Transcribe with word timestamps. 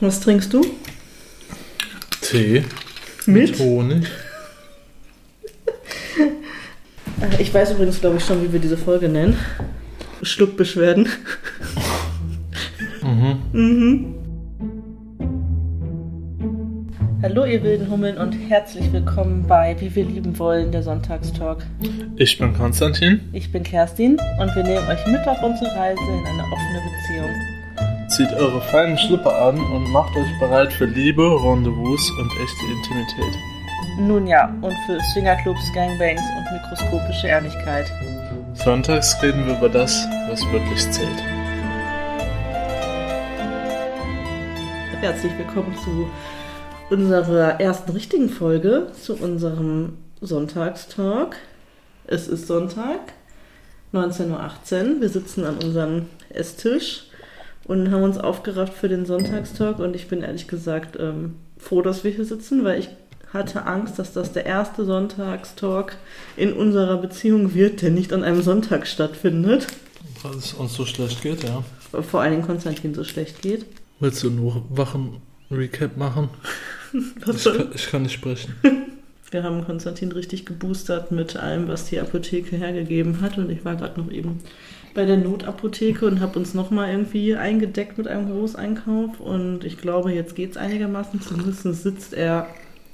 Was 0.00 0.20
trinkst 0.20 0.52
du? 0.52 0.64
Tee. 2.20 2.64
Mit? 3.26 3.58
Honig. 3.58 4.06
Äh, 7.20 7.42
Ich 7.42 7.52
weiß 7.52 7.72
übrigens, 7.72 8.00
glaube 8.00 8.18
ich, 8.18 8.24
schon, 8.24 8.42
wie 8.42 8.52
wir 8.52 8.60
diese 8.60 8.76
Folge 8.76 9.08
nennen. 9.08 9.36
Schluckbeschwerden. 10.22 11.08
Mhm. 13.02 13.42
Mhm. 13.52 14.14
Hallo 17.22 17.44
ihr 17.44 17.62
wilden 17.64 17.90
Hummeln 17.90 18.16
und 18.18 18.32
herzlich 18.32 18.92
willkommen 18.92 19.44
bei 19.48 19.76
Wie 19.80 19.92
wir 19.94 20.04
lieben 20.04 20.38
wollen, 20.38 20.70
der 20.70 20.84
Sonntagstalk. 20.84 21.66
Ich 22.16 22.38
bin 22.38 22.54
Konstantin. 22.54 23.20
Ich 23.32 23.50
bin 23.50 23.64
Kerstin 23.64 24.18
und 24.40 24.54
wir 24.54 24.62
nehmen 24.62 24.86
euch 24.88 25.04
mit 25.08 25.26
auf 25.26 25.42
unsere 25.42 25.74
Reise 25.74 26.00
in 26.00 26.26
eine 26.26 26.42
offene 26.44 26.80
Beziehung. 26.84 27.57
Zieht 28.18 28.32
eure 28.32 28.60
feinen 28.60 28.98
Schlipper 28.98 29.32
an 29.32 29.60
und 29.60 29.92
macht 29.92 30.16
euch 30.16 30.40
bereit 30.40 30.72
für 30.72 30.86
Liebe, 30.86 31.22
Rendezvous 31.22 32.10
und 32.18 32.28
echte 32.42 32.64
Intimität. 32.66 33.38
Nun 33.96 34.26
ja, 34.26 34.52
und 34.60 34.74
für 34.86 34.98
Swingerclubs, 35.12 35.72
Gangbangs 35.72 36.22
und 36.36 36.52
mikroskopische 36.52 37.28
Ehrlichkeit. 37.28 37.86
Sonntags 38.54 39.22
reden 39.22 39.46
wir 39.46 39.56
über 39.56 39.68
das, 39.68 40.04
was 40.28 40.40
wirklich 40.50 40.80
zählt. 40.90 41.22
Herzlich 45.00 45.38
willkommen 45.38 45.76
zu 45.84 46.10
unserer 46.92 47.60
ersten 47.60 47.92
richtigen 47.92 48.30
Folge, 48.30 48.88
zu 49.00 49.14
unserem 49.14 49.96
Sonntagstalk. 50.20 51.36
Es 52.08 52.26
ist 52.26 52.48
Sonntag, 52.48 53.12
19.18 53.92 54.26
Uhr. 54.96 55.00
Wir 55.02 55.08
sitzen 55.08 55.44
an 55.44 55.58
unserem 55.58 56.06
Esstisch 56.30 57.07
und 57.68 57.92
haben 57.92 58.02
uns 58.02 58.18
aufgerafft 58.18 58.72
für 58.72 58.88
den 58.88 59.06
Sonntagstalk. 59.06 59.78
Und 59.78 59.94
ich 59.94 60.08
bin 60.08 60.22
ehrlich 60.22 60.48
gesagt 60.48 60.96
ähm, 60.98 61.36
froh, 61.58 61.82
dass 61.82 62.02
wir 62.02 62.10
hier 62.10 62.24
sitzen, 62.24 62.64
weil 62.64 62.80
ich 62.80 62.88
hatte 63.32 63.66
Angst, 63.66 63.98
dass 63.98 64.14
das 64.14 64.32
der 64.32 64.46
erste 64.46 64.84
Sonntagstalk 64.84 65.96
in 66.36 66.54
unserer 66.54 66.96
Beziehung 66.96 67.54
wird, 67.54 67.82
der 67.82 67.90
nicht 67.90 68.12
an 68.12 68.24
einem 68.24 68.42
Sonntag 68.42 68.86
stattfindet. 68.86 69.66
Weil 70.22 70.34
es 70.36 70.54
uns 70.54 70.74
so 70.74 70.86
schlecht 70.86 71.22
geht, 71.22 71.44
ja. 71.44 71.62
Vor 72.02 72.20
allen 72.20 72.32
Dingen 72.32 72.46
Konstantin 72.46 72.94
so 72.94 73.04
schlecht 73.04 73.42
geht. 73.42 73.66
Willst 74.00 74.22
du 74.22 74.30
nur 74.30 74.64
Wachen-Recap 74.70 75.96
machen? 75.96 76.30
Ich 76.90 77.44
kann, 77.44 77.68
ich 77.74 77.90
kann 77.90 78.02
nicht 78.04 78.14
sprechen. 78.14 78.54
Wir 79.30 79.42
haben 79.42 79.64
Konstantin 79.64 80.10
richtig 80.12 80.46
geboostert 80.46 81.10
mit 81.12 81.36
allem, 81.36 81.68
was 81.68 81.86
die 81.86 82.00
Apotheke 82.00 82.56
hergegeben 82.56 83.20
hat. 83.20 83.36
Und 83.36 83.50
ich 83.50 83.64
war 83.64 83.76
gerade 83.76 84.00
noch 84.00 84.10
eben 84.10 84.40
bei 84.94 85.04
der 85.04 85.18
Notapotheke 85.18 86.06
und 86.06 86.20
habe 86.20 86.38
uns 86.38 86.54
nochmal 86.54 86.90
irgendwie 86.90 87.36
eingedeckt 87.36 87.98
mit 87.98 88.08
einem 88.08 88.30
Großeinkauf. 88.30 89.20
Und 89.20 89.64
ich 89.64 89.78
glaube, 89.78 90.12
jetzt 90.12 90.34
geht 90.34 90.52
es 90.52 90.56
einigermaßen. 90.56 91.20
Zumindest 91.20 91.62
sitzt 91.82 92.14
er 92.14 92.46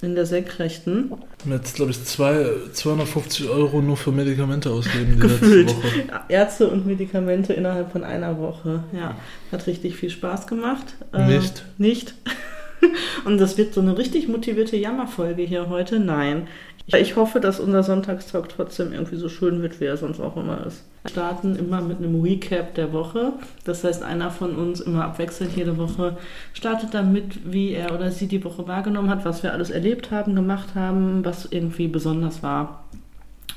in 0.02 0.16
der 0.16 0.26
Senkrechten. 0.26 1.10
Wir 1.10 1.16
haben 1.44 1.52
jetzt, 1.52 1.76
glaube 1.76 1.92
ich, 1.92 2.04
zwei, 2.04 2.46
250 2.72 3.48
Euro 3.48 3.80
nur 3.80 3.96
für 3.96 4.10
Medikamente 4.10 4.70
ausgegeben 4.70 5.14
die 5.14 5.20
Gefühlt. 5.20 5.69
letzte 5.69 5.82
Woche. 5.82 6.04
Ärzte 6.28 6.69
und 6.69 6.84
Medikamente 6.84 7.52
innerhalb 7.52 7.92
von 7.92 8.02
einer 8.04 8.38
Woche. 8.38 8.82
Ja, 8.92 9.16
hat 9.52 9.66
richtig 9.66 9.96
viel 9.96 10.10
Spaß 10.10 10.46
gemacht. 10.48 10.94
Ähm, 11.12 11.28
Nicht. 11.28 11.64
Nicht. 11.78 12.14
Und 13.24 13.38
das 13.38 13.58
wird 13.58 13.74
so 13.74 13.80
eine 13.80 13.96
richtig 13.96 14.28
motivierte 14.28 14.77
Jammerfolge 14.77 15.42
hier 15.42 15.68
heute. 15.68 15.98
Nein. 15.98 16.48
Ich 16.86 17.16
hoffe, 17.16 17.41
dass 17.41 17.60
unser 17.60 17.82
Sonntagstalk 17.82 18.50
trotzdem 18.50 18.92
irgendwie 18.92 19.16
so 19.16 19.30
schön 19.30 19.62
wird, 19.62 19.80
wie 19.80 19.86
er 19.86 19.96
sonst 19.96 20.20
auch 20.20 20.36
immer 20.36 20.66
ist. 20.66 20.84
Wir 21.02 21.10
starten 21.10 21.56
immer 21.56 21.80
mit 21.80 21.98
einem 21.98 22.20
Recap 22.20 22.74
der 22.74 22.92
Woche. 22.92 23.32
Das 23.64 23.84
heißt, 23.84 24.02
einer 24.02 24.30
von 24.30 24.54
uns 24.54 24.80
immer 24.80 25.04
abwechselnd 25.04 25.56
jede 25.56 25.78
Woche 25.78 26.18
startet 26.52 26.92
damit, 26.92 27.50
wie 27.50 27.72
er 27.72 27.94
oder 27.94 28.10
sie 28.10 28.26
die 28.26 28.44
Woche 28.44 28.68
wahrgenommen 28.68 29.08
hat, 29.08 29.24
was 29.24 29.42
wir 29.42 29.52
alles 29.52 29.70
erlebt 29.70 30.10
haben, 30.10 30.34
gemacht 30.34 30.75
haben, 30.75 31.25
was 31.25 31.47
irgendwie 31.47 31.88
besonders 31.88 32.42
war. 32.42 32.84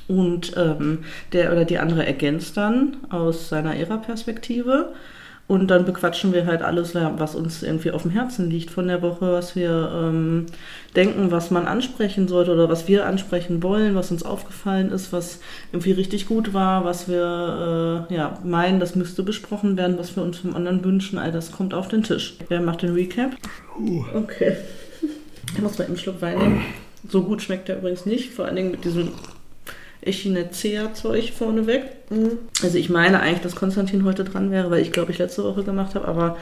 Und 0.08 0.54
ähm, 0.56 1.00
der 1.34 1.52
oder 1.52 1.66
die 1.66 1.78
andere 1.78 2.06
ergänzt 2.06 2.56
dann 2.56 2.96
aus 3.10 3.50
seiner 3.50 3.76
ihrer 3.76 3.98
Perspektive. 3.98 4.94
Und 5.48 5.68
dann 5.68 5.86
bequatschen 5.86 6.34
wir 6.34 6.44
halt 6.44 6.60
alles, 6.60 6.94
was 6.94 7.34
uns 7.34 7.62
irgendwie 7.62 7.90
auf 7.90 8.02
dem 8.02 8.10
Herzen 8.10 8.50
liegt 8.50 8.70
von 8.70 8.86
der 8.86 9.00
Woche, 9.00 9.32
was 9.32 9.56
wir 9.56 9.90
ähm, 9.94 10.44
denken, 10.94 11.30
was 11.30 11.50
man 11.50 11.66
ansprechen 11.66 12.28
sollte 12.28 12.52
oder 12.52 12.68
was 12.68 12.86
wir 12.86 13.06
ansprechen 13.06 13.62
wollen, 13.62 13.94
was 13.94 14.10
uns 14.10 14.24
aufgefallen 14.24 14.92
ist, 14.92 15.10
was 15.10 15.40
irgendwie 15.72 15.92
richtig 15.92 16.28
gut 16.28 16.52
war, 16.52 16.84
was 16.84 17.08
wir 17.08 18.06
äh, 18.10 18.14
ja, 18.14 18.38
meinen, 18.44 18.78
das 18.78 18.94
müsste 18.94 19.22
besprochen 19.22 19.78
werden, 19.78 19.98
was 19.98 20.16
wir 20.16 20.22
uns 20.22 20.36
vom 20.36 20.54
anderen 20.54 20.84
wünschen. 20.84 21.18
All 21.18 21.32
das 21.32 21.50
kommt 21.50 21.72
auf 21.72 21.88
den 21.88 22.02
Tisch. 22.02 22.36
Wer 22.48 22.60
macht 22.60 22.82
den 22.82 22.92
Recap? 22.92 23.30
Okay. 24.14 24.58
Ich 25.54 25.62
muss 25.62 25.78
mal 25.78 25.86
einen 25.86 25.96
Schluck 25.96 26.20
Wein 26.20 26.38
nehmen. 26.38 26.64
So 27.08 27.22
gut 27.22 27.40
schmeckt 27.40 27.68
der 27.68 27.78
übrigens 27.78 28.04
nicht, 28.04 28.34
vor 28.34 28.44
allen 28.44 28.56
Dingen 28.56 28.70
mit 28.70 28.84
diesem 28.84 29.12
Echinacea-Zeug 30.08 31.32
vorneweg. 31.32 31.82
Also 32.62 32.78
ich 32.78 32.90
meine 32.90 33.20
eigentlich, 33.20 33.42
dass 33.42 33.54
Konstantin 33.54 34.04
heute 34.04 34.24
dran 34.24 34.50
wäre, 34.50 34.70
weil 34.70 34.82
ich 34.82 34.92
glaube, 34.92 35.12
ich 35.12 35.18
letzte 35.18 35.44
Woche 35.44 35.62
gemacht 35.62 35.94
habe, 35.94 36.08
aber 36.08 36.36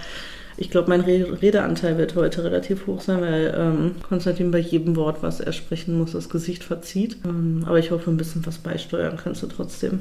ich 0.58 0.70
glaube, 0.70 0.88
mein 0.88 1.02
Re 1.02 1.42
Redeanteil 1.42 1.98
wird 1.98 2.14
heute 2.14 2.42
relativ 2.44 2.86
hoch 2.86 3.02
sein, 3.02 3.20
weil 3.20 3.54
ähm, 3.56 3.94
Konstantin 4.08 4.50
bei 4.50 4.58
jedem 4.58 4.96
Wort, 4.96 5.22
was 5.22 5.40
er 5.40 5.52
sprechen 5.52 5.98
muss, 5.98 6.12
das 6.12 6.30
Gesicht 6.30 6.64
verzieht. 6.64 7.18
Ähm, 7.24 7.64
aber 7.66 7.78
ich 7.78 7.90
hoffe, 7.90 8.10
ein 8.10 8.16
bisschen 8.16 8.46
was 8.46 8.58
beisteuern 8.58 9.18
kannst 9.22 9.42
du 9.42 9.48
trotzdem. 9.48 10.00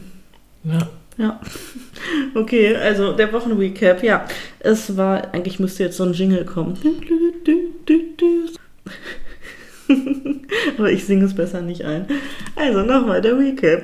Ja. 0.63 0.89
Ja. 1.17 1.39
Okay, 2.35 2.75
also 2.75 3.13
der 3.13 3.31
Wochenrecap, 3.31 4.03
ja. 4.03 4.25
Es 4.59 4.95
war, 4.97 5.33
eigentlich 5.33 5.59
müsste 5.59 5.83
jetzt 5.83 5.97
so 5.97 6.03
ein 6.03 6.13
Jingle 6.13 6.43
kommen. 6.43 6.77
Aber 10.77 10.91
ich 10.91 11.05
singe 11.05 11.25
es 11.25 11.35
besser 11.35 11.61
nicht 11.61 11.83
ein. 11.83 12.07
Also 12.55 12.83
nochmal 12.83 13.21
der 13.21 13.37
Recap. 13.37 13.83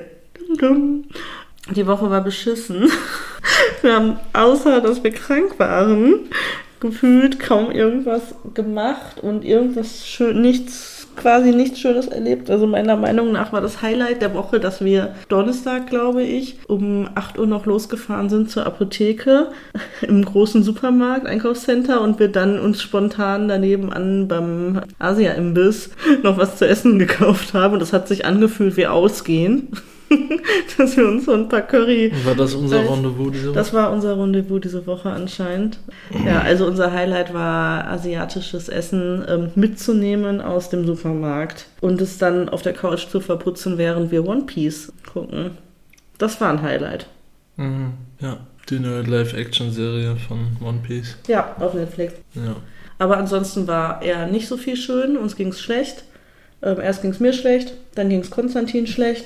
Die 1.75 1.87
Woche 1.87 2.09
war 2.09 2.23
beschissen. 2.23 2.91
Wir 3.81 3.95
haben, 3.95 4.19
außer 4.33 4.81
dass 4.81 5.03
wir 5.03 5.11
krank 5.11 5.57
waren, 5.57 6.29
gefühlt 6.79 7.39
kaum 7.39 7.71
irgendwas 7.71 8.35
gemacht 8.53 9.19
und 9.21 9.43
irgendwas 9.43 10.07
schön, 10.07 10.41
nichts, 10.41 11.00
quasi 11.15 11.51
nichts 11.51 11.79
Schönes 11.79 12.07
erlebt. 12.07 12.49
Also 12.49 12.67
meiner 12.67 12.95
Meinung 12.95 13.31
nach 13.31 13.53
war 13.53 13.61
das 13.61 13.81
Highlight 13.81 14.21
der 14.21 14.33
Woche, 14.33 14.59
dass 14.59 14.83
wir 14.83 15.15
Donnerstag, 15.29 15.87
glaube 15.87 16.23
ich, 16.23 16.57
um 16.67 17.09
8 17.15 17.39
Uhr 17.39 17.47
noch 17.47 17.65
losgefahren 17.65 18.29
sind 18.29 18.49
zur 18.49 18.65
Apotheke 18.65 19.47
im 20.01 20.23
großen 20.23 20.63
Supermarkt, 20.63 21.25
Einkaufscenter 21.25 22.01
und 22.01 22.19
wir 22.19 22.29
dann 22.29 22.59
uns 22.59 22.81
spontan 22.81 23.47
daneben 23.47 23.91
an 23.91 24.27
beim 24.27 24.81
Asia-Imbiss 24.99 25.91
noch 26.23 26.37
was 26.37 26.57
zu 26.57 26.67
essen 26.67 26.99
gekauft 26.99 27.53
haben. 27.53 27.73
Und 27.73 27.79
das 27.81 27.93
hat 27.93 28.07
sich 28.07 28.25
angefühlt 28.25 28.77
wie 28.77 28.87
Ausgehen. 28.87 29.69
dass 30.77 30.97
wir 30.97 31.07
uns 31.07 31.25
so 31.25 31.33
ein 31.33 31.47
paar 31.49 31.61
Curry 31.61 32.11
War 32.25 32.35
das 32.35 32.53
unser 32.53 32.77
Weiß- 32.81 32.89
Rendezvous 32.91 33.31
diese 33.31 33.47
Woche? 33.49 33.55
das 33.55 33.73
war 33.73 33.91
unser 33.91 34.17
Rendezvous 34.17 34.61
diese 34.61 34.85
Woche 34.87 35.09
anscheinend. 35.09 35.79
Ja, 36.25 36.41
also 36.41 36.65
unser 36.65 36.91
Highlight 36.91 37.33
war 37.33 37.85
asiatisches 37.87 38.69
Essen 38.69 39.23
ähm, 39.27 39.51
mitzunehmen 39.55 40.41
aus 40.41 40.69
dem 40.69 40.85
Supermarkt 40.85 41.67
und 41.81 42.01
es 42.01 42.17
dann 42.17 42.49
auf 42.49 42.61
der 42.61 42.73
Couch 42.73 43.07
zu 43.07 43.19
verputzen, 43.21 43.77
während 43.77 44.11
wir 44.11 44.25
One 44.27 44.43
Piece 44.43 44.91
gucken. 45.11 45.51
Das 46.17 46.39
war 46.41 46.49
ein 46.51 46.61
Highlight. 46.61 47.07
Mhm. 47.57 47.93
Ja, 48.19 48.37
die 48.69 48.79
neue 48.79 49.01
Live-Action-Serie 49.01 50.15
von 50.27 50.57
One 50.65 50.79
Piece. 50.85 51.17
Ja, 51.27 51.55
auf 51.59 51.73
Netflix. 51.73 52.13
Ja. 52.35 52.55
Aber 52.99 53.17
ansonsten 53.17 53.67
war 53.67 54.01
eher 54.03 54.27
nicht 54.27 54.47
so 54.47 54.57
viel 54.57 54.75
schön. 54.77 55.17
Uns 55.17 55.35
ging 55.35 55.47
es 55.47 55.59
schlecht. 55.59 56.03
Ähm, 56.61 56.77
erst 56.79 57.01
ging 57.01 57.09
es 57.09 57.19
mir 57.19 57.33
schlecht, 57.33 57.73
dann 57.95 58.09
ging 58.09 58.19
es 58.19 58.29
Konstantin 58.29 58.85
schlecht. 58.85 59.25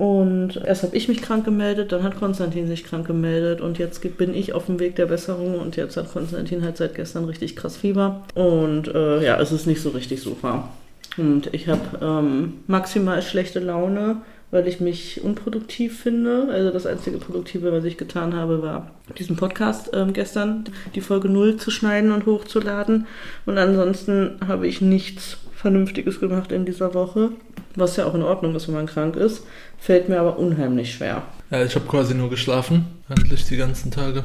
Und 0.00 0.56
erst 0.56 0.82
habe 0.82 0.96
ich 0.96 1.08
mich 1.08 1.20
krank 1.20 1.44
gemeldet, 1.44 1.92
dann 1.92 2.02
hat 2.04 2.18
Konstantin 2.18 2.66
sich 2.66 2.84
krank 2.84 3.06
gemeldet 3.06 3.60
und 3.60 3.76
jetzt 3.76 4.00
bin 4.16 4.32
ich 4.32 4.54
auf 4.54 4.64
dem 4.64 4.80
Weg 4.80 4.96
der 4.96 5.04
Besserung 5.04 5.58
und 5.58 5.76
jetzt 5.76 5.98
hat 5.98 6.10
Konstantin 6.10 6.64
halt 6.64 6.78
seit 6.78 6.94
gestern 6.94 7.26
richtig 7.26 7.54
krass 7.54 7.76
Fieber. 7.76 8.24
Und 8.34 8.88
äh, 8.88 9.22
ja, 9.22 9.38
es 9.38 9.52
ist 9.52 9.66
nicht 9.66 9.82
so 9.82 9.90
richtig 9.90 10.22
super. 10.22 10.70
Und 11.18 11.52
ich 11.52 11.68
habe 11.68 11.82
ähm, 12.00 12.60
maximal 12.66 13.20
schlechte 13.20 13.60
Laune, 13.60 14.22
weil 14.50 14.66
ich 14.68 14.80
mich 14.80 15.22
unproduktiv 15.22 16.00
finde. 16.00 16.48
Also 16.50 16.70
das 16.70 16.86
einzige 16.86 17.18
Produktive, 17.18 17.70
was 17.70 17.84
ich 17.84 17.98
getan 17.98 18.34
habe, 18.34 18.62
war 18.62 18.92
diesen 19.18 19.36
Podcast 19.36 19.90
ähm, 19.92 20.14
gestern, 20.14 20.64
die 20.94 21.02
Folge 21.02 21.28
0 21.28 21.58
zu 21.58 21.70
schneiden 21.70 22.12
und 22.12 22.24
hochzuladen. 22.24 23.06
Und 23.44 23.58
ansonsten 23.58 24.36
habe 24.48 24.66
ich 24.66 24.80
nichts 24.80 25.36
Vernünftiges 25.60 26.20
gemacht 26.20 26.52
in 26.52 26.64
dieser 26.64 26.94
Woche, 26.94 27.30
was 27.76 27.96
ja 27.96 28.06
auch 28.06 28.14
in 28.14 28.22
Ordnung 28.22 28.54
ist, 28.54 28.66
wenn 28.68 28.74
man 28.74 28.86
krank 28.86 29.16
ist. 29.16 29.44
Fällt 29.78 30.08
mir 30.08 30.18
aber 30.20 30.38
unheimlich 30.38 30.94
schwer. 30.94 31.22
Ja, 31.50 31.62
ich 31.64 31.74
habe 31.74 31.86
quasi 31.86 32.14
nur 32.14 32.30
geschlafen, 32.30 32.86
endlich 33.08 33.44
die 33.46 33.56
ganzen 33.56 33.90
Tage. 33.90 34.24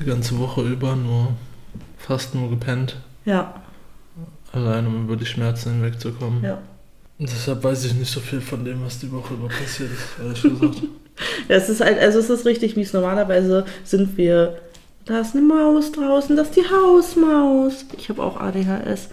Die 0.00 0.04
ganze 0.06 0.38
Woche 0.38 0.62
über 0.62 0.96
nur 0.96 1.34
fast 1.98 2.34
nur 2.34 2.50
gepennt, 2.50 2.96
Ja, 3.24 3.54
allein 4.52 4.86
um 4.86 5.04
über 5.04 5.16
die 5.16 5.26
Schmerzen 5.26 5.72
hinwegzukommen. 5.74 6.42
ja. 6.42 6.58
Und 7.16 7.30
deshalb 7.30 7.62
weiß 7.62 7.84
ich 7.84 7.94
nicht 7.94 8.10
so 8.10 8.18
viel 8.18 8.40
von 8.40 8.64
dem, 8.64 8.84
was 8.84 8.98
die 8.98 9.10
Woche 9.12 9.34
über 9.34 9.46
passiert 9.46 9.90
ist, 9.92 10.18
ehrlich 10.22 10.42
gesagt. 10.42 10.82
Ja, 11.48 11.54
es 11.54 11.68
ist 11.68 11.80
halt, 11.80 11.96
also 12.00 12.18
es 12.18 12.28
ist 12.28 12.44
richtig 12.44 12.74
mies. 12.74 12.92
Normalerweise 12.92 13.64
sind 13.84 14.16
wir 14.16 14.58
Da 15.04 15.20
ist 15.20 15.36
eine 15.36 15.46
Maus 15.46 15.92
draußen, 15.92 16.34
das 16.34 16.48
ist 16.48 16.56
die 16.56 16.64
Hausmaus. 16.68 17.84
Ich 17.96 18.08
habe 18.08 18.20
auch 18.20 18.40
ADHS. 18.40 19.10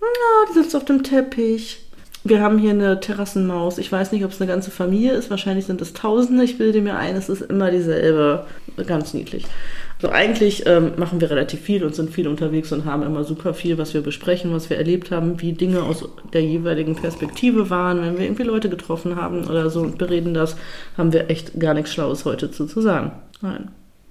Ja, 0.00 0.06
die 0.48 0.54
sitzt 0.54 0.76
auf 0.76 0.84
dem 0.84 1.02
Teppich. 1.02 1.80
Wir 2.24 2.40
haben 2.40 2.58
hier 2.58 2.70
eine 2.70 2.98
Terrassenmaus. 2.98 3.78
Ich 3.78 3.90
weiß 3.90 4.10
nicht, 4.10 4.24
ob 4.24 4.32
es 4.32 4.40
eine 4.40 4.50
ganze 4.50 4.70
Familie 4.70 5.12
ist. 5.12 5.30
Wahrscheinlich 5.30 5.66
sind 5.66 5.80
es 5.80 5.92
Tausende. 5.92 6.42
Ich 6.42 6.58
bilde 6.58 6.80
mir 6.80 6.96
ein, 6.96 7.14
es 7.14 7.28
ist 7.28 7.42
immer 7.42 7.70
dieselbe. 7.70 8.46
Ganz 8.86 9.14
niedlich. 9.14 9.44
So 10.02 10.10
eigentlich 10.10 10.66
ähm, 10.66 10.92
machen 10.96 11.20
wir 11.20 11.30
relativ 11.30 11.60
viel 11.60 11.82
und 11.82 11.94
sind 11.94 12.10
viel 12.10 12.28
unterwegs 12.28 12.70
und 12.70 12.84
haben 12.84 13.02
immer 13.02 13.24
super 13.24 13.54
viel, 13.54 13.78
was 13.78 13.94
wir 13.94 14.02
besprechen, 14.02 14.52
was 14.52 14.68
wir 14.68 14.76
erlebt 14.76 15.10
haben, 15.10 15.40
wie 15.40 15.52
Dinge 15.52 15.82
aus 15.82 16.06
der 16.34 16.42
jeweiligen 16.42 16.96
Perspektive 16.96 17.70
waren, 17.70 18.02
wenn 18.02 18.18
wir 18.18 18.26
irgendwie 18.26 18.42
Leute 18.42 18.68
getroffen 18.68 19.16
haben 19.16 19.46
oder 19.46 19.70
so 19.70 19.80
und 19.80 19.96
bereden 19.96 20.34
das, 20.34 20.56
haben 20.98 21.14
wir 21.14 21.30
echt 21.30 21.58
gar 21.58 21.72
nichts 21.72 21.94
Schlaues 21.94 22.26
heute 22.26 22.50
zu, 22.50 22.66
zu 22.66 22.82
sagen. 22.82 23.12
Nein. 23.40 23.68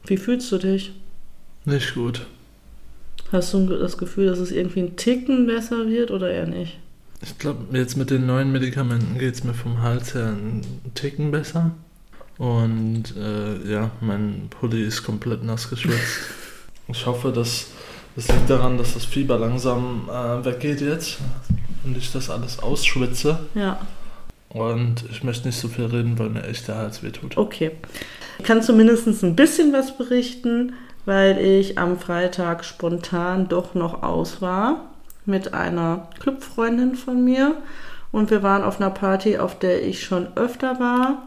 Wie 0.08 0.18
fühlst 0.18 0.52
du 0.52 0.58
dich? 0.58 0.92
Nicht 1.66 1.94
gut. 1.94 2.26
Hast 3.32 3.54
du 3.54 3.66
das 3.66 3.98
Gefühl, 3.98 4.28
dass 4.28 4.40
es 4.40 4.52
irgendwie 4.52 4.82
ein 4.82 4.96
Ticken 4.96 5.48
besser 5.48 5.88
wird 5.88 6.12
oder 6.12 6.30
eher 6.30 6.48
nicht? 6.48 6.78
Ich 7.22 7.38
glaube, 7.38 7.78
jetzt 7.78 7.98
mit 7.98 8.12
den 8.12 8.26
neuen 8.26 8.52
Medikamenten 8.52 9.18
geht 9.18 9.34
es 9.34 9.44
mir 9.44 9.54
vom 9.54 9.82
Hals 9.82 10.14
her 10.14 10.28
einen 10.28 10.62
Ticken 10.94 11.32
besser. 11.32 11.72
Und 12.38 13.16
äh, 13.18 13.72
ja, 13.72 13.92
mein 14.02 14.48
Pulli 14.50 14.84
ist 14.84 15.04
komplett 15.04 15.44
nass 15.44 15.70
geschwitzt. 15.70 16.20
ich 16.88 17.06
hoffe, 17.06 17.32
dass 17.32 17.68
das 18.16 18.30
liegt 18.30 18.50
daran, 18.50 18.78
dass 18.78 18.94
das 18.94 19.06
Fieber 19.06 19.38
langsam 19.38 20.10
äh, 20.10 20.46
weggeht 20.46 20.82
jetzt 20.82 21.18
und 21.84 21.98
ich 21.98 22.12
das 22.12 22.30
alles 22.30 22.60
ausschwitze. 22.60 23.40
Ja. 23.56 23.86
Und 24.50 25.04
ich 25.12 25.24
möchte 25.24 25.48
nicht 25.48 25.60
so 25.60 25.68
viel 25.68 25.86
reden, 25.86 26.18
weil 26.18 26.30
mir 26.30 26.44
echt 26.44 26.68
der 26.68 26.76
Hals 26.76 27.04
wehtut. 27.04 27.36
Okay. 27.38 27.72
Ich 28.40 28.46
kann 28.46 28.62
zumindest 28.62 29.08
ein 29.24 29.36
bisschen 29.36 29.74
was 29.74 29.98
berichten, 29.98 30.74
weil 31.06 31.38
ich 31.38 31.78
am 31.78 31.98
Freitag 31.98 32.66
spontan 32.66 33.48
doch 33.48 33.74
noch 33.76 34.04
aus 34.04 34.42
war 34.42 34.82
mit 35.26 35.54
einer 35.54 36.10
Clubfreundin 36.20 36.96
von 36.96 37.24
mir. 37.24 37.56
Und 38.12 38.32
wir 38.32 38.44
waren 38.44 38.64
auf 38.64 38.80
einer 38.80 38.92
Party, 38.92 39.38
auf 39.38 39.60
der 39.60 39.86
ich 39.86 40.04
schon 40.04 40.28
öfter 40.38 40.80
war 40.80 41.26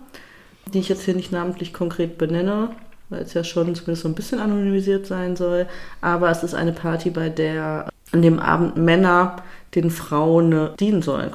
die 0.72 0.78
ich 0.80 0.88
jetzt 0.88 1.02
hier 1.02 1.14
nicht 1.14 1.32
namentlich 1.32 1.72
konkret 1.72 2.18
benenne, 2.18 2.70
weil 3.08 3.22
es 3.22 3.34
ja 3.34 3.44
schon 3.44 3.74
zumindest 3.74 4.02
so 4.02 4.08
ein 4.08 4.14
bisschen 4.14 4.40
anonymisiert 4.40 5.06
sein 5.06 5.36
soll. 5.36 5.66
Aber 6.00 6.30
es 6.30 6.42
ist 6.42 6.54
eine 6.54 6.72
Party, 6.72 7.10
bei 7.10 7.28
der 7.28 7.88
an 8.12 8.22
dem 8.22 8.38
Abend 8.38 8.76
Männer 8.76 9.36
den 9.74 9.90
Frauen 9.90 10.70
dienen 10.80 11.02
sollen. 11.02 11.30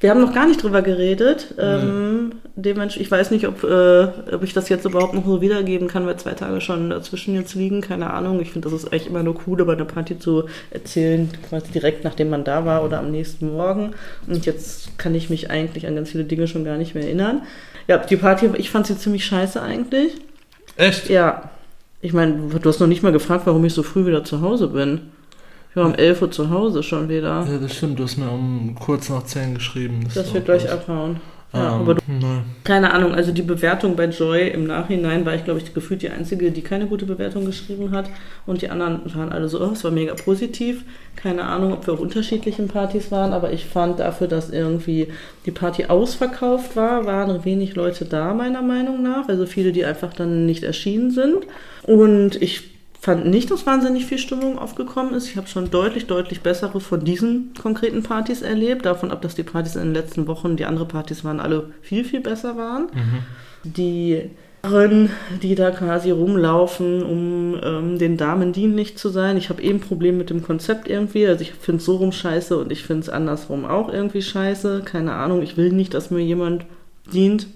Wir 0.00 0.10
haben 0.10 0.20
noch 0.20 0.34
gar 0.34 0.46
nicht 0.46 0.62
drüber 0.62 0.82
geredet. 0.82 1.54
Ähm, 1.58 2.32
dementsprechend, 2.56 3.06
ich 3.06 3.10
weiß 3.10 3.30
nicht, 3.30 3.46
ob, 3.46 3.64
äh, 3.64 4.08
ob 4.32 4.42
ich 4.42 4.52
das 4.52 4.68
jetzt 4.68 4.84
überhaupt 4.84 5.14
noch 5.14 5.24
so 5.24 5.40
wiedergeben 5.40 5.88
kann, 5.88 6.06
weil 6.06 6.16
zwei 6.16 6.32
Tage 6.32 6.60
schon 6.60 6.90
dazwischen 6.90 7.34
jetzt 7.34 7.54
liegen. 7.54 7.80
Keine 7.80 8.12
Ahnung. 8.12 8.40
Ich 8.40 8.52
finde, 8.52 8.68
das 8.68 8.84
ist 8.84 8.92
echt 8.92 9.06
immer 9.06 9.22
nur 9.22 9.36
cool, 9.46 9.60
über 9.60 9.72
eine 9.72 9.84
Party 9.84 10.18
zu 10.18 10.44
erzählen, 10.70 11.30
quasi 11.48 11.72
direkt 11.72 12.04
nachdem 12.04 12.30
man 12.30 12.44
da 12.44 12.64
war 12.64 12.84
oder 12.84 12.98
am 12.98 13.10
nächsten 13.10 13.52
Morgen. 13.52 13.94
Und 14.26 14.46
jetzt 14.46 14.96
kann 14.98 15.14
ich 15.14 15.30
mich 15.30 15.50
eigentlich 15.50 15.86
an 15.86 15.96
ganz 15.96 16.10
viele 16.10 16.24
Dinge 16.24 16.46
schon 16.46 16.64
gar 16.64 16.76
nicht 16.76 16.94
mehr 16.94 17.04
erinnern. 17.04 17.42
Ja, 17.88 17.98
die 17.98 18.16
Party, 18.16 18.50
ich 18.56 18.70
fand 18.70 18.86
sie 18.86 18.96
ziemlich 18.96 19.24
scheiße 19.24 19.60
eigentlich. 19.60 20.14
Echt? 20.76 21.10
Ja. 21.10 21.50
Ich 22.00 22.12
meine, 22.12 22.50
du 22.50 22.68
hast 22.68 22.80
noch 22.80 22.86
nicht 22.86 23.02
mal 23.02 23.12
gefragt, 23.12 23.46
warum 23.46 23.64
ich 23.64 23.72
so 23.72 23.82
früh 23.82 24.06
wieder 24.06 24.24
zu 24.24 24.42
Hause 24.42 24.68
bin. 24.68 25.00
Ich 25.70 25.76
war 25.76 25.86
um 25.86 25.94
11 25.94 26.22
Uhr 26.22 26.30
zu 26.30 26.50
Hause 26.50 26.82
schon 26.82 27.08
wieder. 27.08 27.46
Ja, 27.50 27.58
das 27.58 27.74
stimmt. 27.74 27.98
Du 27.98 28.04
hast 28.04 28.16
mir 28.16 28.30
um 28.30 28.76
kurz 28.78 29.08
nach 29.08 29.24
10 29.24 29.54
geschrieben. 29.54 30.04
Das, 30.04 30.14
das 30.14 30.34
wir 30.34 30.42
gleich 30.42 30.70
abhauen. 30.70 31.20
Ja, 31.54 31.76
ähm, 31.76 31.80
aber 31.82 31.94
du, 31.94 32.02
keine 32.64 32.92
Ahnung, 32.92 33.14
also 33.14 33.32
die 33.32 33.42
Bewertung 33.42 33.96
bei 33.96 34.06
Joy 34.06 34.48
im 34.48 34.66
Nachhinein 34.66 35.24
war 35.24 35.34
ich, 35.34 35.44
glaube 35.44 35.60
ich, 35.60 35.72
gefühlt 35.72 36.02
die 36.02 36.10
Einzige, 36.10 36.50
die 36.50 36.62
keine 36.62 36.86
gute 36.86 37.06
Bewertung 37.06 37.46
geschrieben 37.46 37.92
hat. 37.92 38.10
Und 38.46 38.62
die 38.62 38.68
anderen 38.68 39.00
waren 39.14 39.32
alle 39.32 39.48
so, 39.48 39.60
oh, 39.60 39.70
es 39.72 39.84
war 39.84 39.90
mega 39.90 40.14
positiv. 40.14 40.84
Keine 41.16 41.44
Ahnung, 41.44 41.72
ob 41.72 41.86
wir 41.86 41.94
auf 41.94 42.00
unterschiedlichen 42.00 42.68
Partys 42.68 43.12
waren, 43.12 43.32
aber 43.32 43.52
ich 43.52 43.66
fand 43.66 44.00
dafür, 44.00 44.26
dass 44.26 44.50
irgendwie 44.50 45.08
die 45.46 45.52
Party 45.52 45.86
ausverkauft 45.86 46.76
war, 46.76 47.06
waren 47.06 47.44
wenig 47.44 47.74
Leute 47.74 48.04
da, 48.04 48.34
meiner 48.34 48.62
Meinung 48.62 49.02
nach. 49.02 49.28
Also 49.28 49.46
viele, 49.46 49.72
die 49.72 49.84
einfach 49.84 50.12
dann 50.12 50.46
nicht 50.46 50.64
erschienen 50.64 51.10
sind. 51.10 51.46
Und 51.84 52.40
ich 52.42 52.73
fand 53.04 53.26
nicht, 53.26 53.50
dass 53.50 53.66
wahnsinnig 53.66 54.06
viel 54.06 54.16
Stimmung 54.16 54.58
aufgekommen 54.58 55.12
ist. 55.12 55.28
Ich 55.28 55.36
habe 55.36 55.46
schon 55.46 55.70
deutlich, 55.70 56.06
deutlich 56.06 56.40
bessere 56.40 56.80
von 56.80 57.04
diesen 57.04 57.52
konkreten 57.60 58.02
Partys 58.02 58.40
erlebt. 58.40 58.86
Davon 58.86 59.10
ab, 59.10 59.20
dass 59.20 59.34
die 59.34 59.42
Partys 59.42 59.76
in 59.76 59.82
den 59.82 59.94
letzten 59.94 60.26
Wochen, 60.26 60.56
die 60.56 60.64
anderen 60.64 60.88
Partys 60.88 61.22
waren, 61.22 61.38
alle 61.38 61.70
viel, 61.82 62.04
viel 62.04 62.20
besser 62.20 62.56
waren. 62.56 62.84
Mhm. 62.94 63.18
Die 63.64 64.30
die 65.42 65.54
da 65.54 65.70
quasi 65.70 66.10
rumlaufen, 66.10 67.02
um 67.02 67.60
ähm, 67.62 67.98
den 67.98 68.16
Damen 68.16 68.54
dienlich 68.54 68.96
zu 68.96 69.10
sein. 69.10 69.36
Ich 69.36 69.50
habe 69.50 69.60
eben 69.60 69.76
ein 69.76 69.82
Problem 69.82 70.16
mit 70.16 70.30
dem 70.30 70.42
Konzept 70.42 70.88
irgendwie. 70.88 71.26
Also 71.26 71.42
ich 71.42 71.52
finde 71.52 71.80
es 71.80 71.84
so 71.84 71.96
rum 71.96 72.12
scheiße 72.12 72.56
und 72.56 72.72
ich 72.72 72.82
finde 72.84 73.02
es 73.02 73.10
andersrum 73.10 73.66
auch 73.66 73.92
irgendwie 73.92 74.22
scheiße. 74.22 74.80
Keine 74.82 75.12
Ahnung, 75.12 75.42
ich 75.42 75.58
will 75.58 75.70
nicht, 75.70 75.92
dass 75.92 76.10
mir 76.10 76.24
jemand 76.24 76.64
dient, 77.12 77.46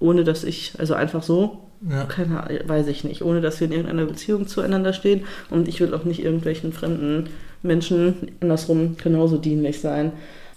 ohne 0.00 0.24
dass 0.24 0.42
ich, 0.42 0.72
also 0.78 0.94
einfach 0.94 1.22
so, 1.22 1.68
ja. 1.88 2.04
Keine 2.04 2.62
weiß 2.66 2.86
ich 2.88 3.04
nicht, 3.04 3.22
ohne 3.22 3.40
dass 3.40 3.60
wir 3.60 3.66
in 3.66 3.72
irgendeiner 3.72 4.06
Beziehung 4.06 4.46
zueinander 4.46 4.92
stehen. 4.92 5.24
Und 5.50 5.68
ich 5.68 5.80
will 5.80 5.94
auch 5.94 6.04
nicht 6.04 6.22
irgendwelchen 6.22 6.72
fremden 6.72 7.30
Menschen 7.62 8.32
andersrum 8.40 8.96
genauso 9.02 9.36
dienlich 9.36 9.80
sein. 9.80 10.12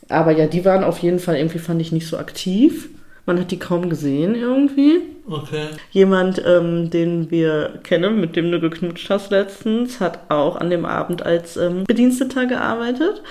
Aber 0.10 0.31
ja, 0.31 0.45
die 0.48 0.66
waren 0.66 0.83
auf 0.83 1.00
jeden 1.00 1.19
Fall 1.19 1.38
irgendwie, 1.38 1.60
fand 1.60 1.81
ich, 1.81 1.92
nicht 1.92 2.07
so 2.07 2.18
aktiv. 2.18 2.89
Man 3.25 3.39
hat 3.39 3.50
die 3.50 3.57
kaum 3.57 3.89
gesehen 3.89 4.36
irgendwie. 4.36 5.01
Okay. 5.27 5.66
Jemand, 5.89 6.42
ähm, 6.45 6.92
den 6.92 7.31
wir 7.31 7.80
kennen, 7.81 8.21
mit 8.21 8.36
dem 8.36 8.51
du 8.51 8.60
geknutscht 8.60 9.10
hast 9.10 9.31
letztens, 9.31 10.00
hat 10.00 10.30
auch 10.30 10.57
an 10.57 10.69
dem 10.69 10.86
Abend 10.86 11.25
als 11.25 11.57
ähm, 11.57 11.86
Bediensteter 11.86 12.45
gearbeitet. 12.45 13.24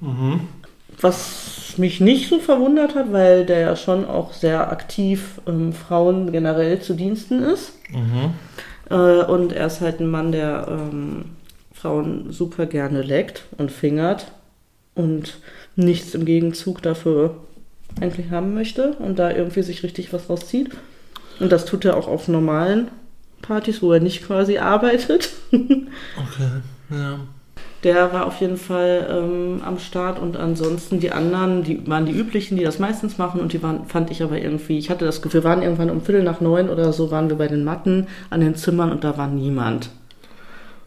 Mhm. 0.00 0.40
Was 1.00 1.74
mich 1.78 2.00
nicht 2.00 2.28
so 2.28 2.38
verwundert 2.38 2.94
hat, 2.94 3.12
weil 3.12 3.44
der 3.44 3.60
ja 3.60 3.76
schon 3.76 4.04
auch 4.06 4.32
sehr 4.32 4.70
aktiv 4.70 5.40
ähm, 5.46 5.72
Frauen 5.72 6.32
generell 6.32 6.80
zu 6.80 6.94
Diensten 6.94 7.42
ist. 7.42 7.72
Mhm. 7.90 8.34
Äh, 8.90 9.24
und 9.24 9.52
er 9.52 9.66
ist 9.66 9.80
halt 9.80 10.00
ein 10.00 10.10
Mann, 10.10 10.32
der 10.32 10.66
ähm, 10.68 11.36
Frauen 11.72 12.32
super 12.32 12.66
gerne 12.66 13.02
leckt 13.02 13.44
und 13.58 13.70
fingert 13.70 14.32
und 14.94 15.38
nichts 15.76 16.14
im 16.14 16.24
Gegenzug 16.24 16.82
dafür 16.82 17.36
eigentlich 18.00 18.30
haben 18.30 18.54
möchte 18.54 18.92
und 18.94 19.18
da 19.18 19.30
irgendwie 19.30 19.62
sich 19.62 19.82
richtig 19.82 20.12
was 20.12 20.28
rauszieht. 20.28 20.70
Und 21.38 21.52
das 21.52 21.66
tut 21.66 21.84
er 21.84 21.96
auch 21.96 22.08
auf 22.08 22.28
normalen 22.28 22.88
Partys, 23.42 23.82
wo 23.82 23.92
er 23.92 24.00
nicht 24.00 24.26
quasi 24.26 24.58
arbeitet. 24.58 25.30
okay, 25.52 26.62
ja. 26.90 27.20
Der 27.84 28.12
war 28.12 28.26
auf 28.26 28.40
jeden 28.40 28.56
Fall 28.56 29.06
ähm, 29.10 29.60
am 29.64 29.78
Start 29.78 30.18
und 30.18 30.36
ansonsten 30.36 30.98
die 30.98 31.12
anderen, 31.12 31.62
die 31.62 31.86
waren 31.86 32.06
die 32.06 32.12
üblichen, 32.12 32.56
die 32.56 32.64
das 32.64 32.78
meistens 32.78 33.18
machen 33.18 33.40
und 33.40 33.52
die 33.52 33.62
waren, 33.62 33.84
fand 33.86 34.10
ich 34.10 34.22
aber 34.22 34.38
irgendwie, 34.38 34.78
ich 34.78 34.88
hatte 34.90 35.04
das 35.04 35.20
Gefühl, 35.20 35.44
wir 35.44 35.50
waren 35.50 35.62
irgendwann 35.62 35.90
um 35.90 36.00
Viertel 36.00 36.22
nach 36.22 36.40
neun 36.40 36.70
oder 36.70 36.92
so, 36.92 37.10
waren 37.10 37.28
wir 37.28 37.36
bei 37.36 37.48
den 37.48 37.64
Matten 37.64 38.06
an 38.30 38.40
den 38.40 38.56
Zimmern 38.56 38.90
und 38.90 39.04
da 39.04 39.18
war 39.18 39.28
niemand. 39.28 39.90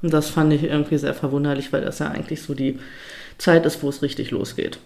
Und 0.01 0.13
das 0.13 0.29
fand 0.29 0.51
ich 0.53 0.63
irgendwie 0.63 0.97
sehr 0.97 1.13
verwunderlich, 1.13 1.71
weil 1.71 1.81
das 1.81 1.99
ja 1.99 2.07
eigentlich 2.07 2.41
so 2.41 2.53
die 2.53 2.79
Zeit 3.37 3.65
ist, 3.65 3.83
wo 3.83 3.89
es 3.89 4.01
richtig 4.01 4.31
losgeht. 4.31 4.79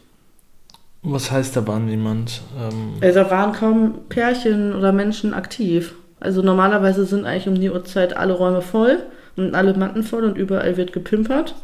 Was 1.03 1.31
heißt, 1.31 1.55
da 1.55 1.67
war 1.67 1.79
niemand? 1.79 2.41
Ähm 2.59 2.93
also 3.01 3.19
da 3.19 3.31
waren 3.31 3.53
kaum 3.53 3.95
Pärchen 4.09 4.73
oder 4.73 4.91
Menschen 4.91 5.33
aktiv. 5.33 5.95
Also 6.19 6.41
normalerweise 6.41 7.05
sind 7.05 7.25
eigentlich 7.25 7.47
um 7.47 7.59
die 7.59 7.69
Uhrzeit 7.69 8.15
alle 8.15 8.33
Räume 8.33 8.61
voll 8.61 8.99
und 9.35 9.55
alle 9.55 9.73
Matten 9.73 10.03
voll 10.03 10.23
und 10.23 10.37
überall 10.37 10.77
wird 10.77 10.93
gepimpert 10.93 11.55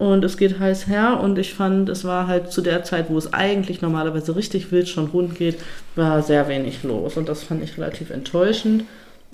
und 0.00 0.24
es 0.24 0.38
geht 0.38 0.58
heiß 0.58 0.86
her 0.86 1.20
und 1.22 1.38
ich 1.38 1.52
fand, 1.52 1.90
es 1.90 2.06
war 2.06 2.26
halt 2.26 2.50
zu 2.50 2.62
der 2.62 2.84
Zeit, 2.84 3.10
wo 3.10 3.18
es 3.18 3.34
eigentlich 3.34 3.82
normalerweise 3.82 4.34
richtig 4.34 4.72
wild 4.72 4.88
schon 4.88 5.08
rund 5.08 5.34
geht, 5.34 5.58
war 5.94 6.22
sehr 6.22 6.48
wenig 6.48 6.82
los 6.84 7.18
und 7.18 7.28
das 7.28 7.42
fand 7.42 7.62
ich 7.62 7.76
relativ 7.76 8.08
enttäuschend. 8.08 8.84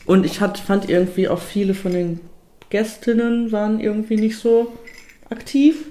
Und 0.07 0.27
ich 0.27 0.41
hat, 0.41 0.59
fand 0.59 0.91
irgendwie 0.91 1.29
auch 1.29 1.39
viele 1.39 1.73
von 1.73 1.93
den 1.93 2.19
Gästinnen 2.69 3.53
waren 3.53 3.79
irgendwie 3.79 4.17
nicht 4.17 4.39
so 4.39 4.73
aktiv. 5.31 5.85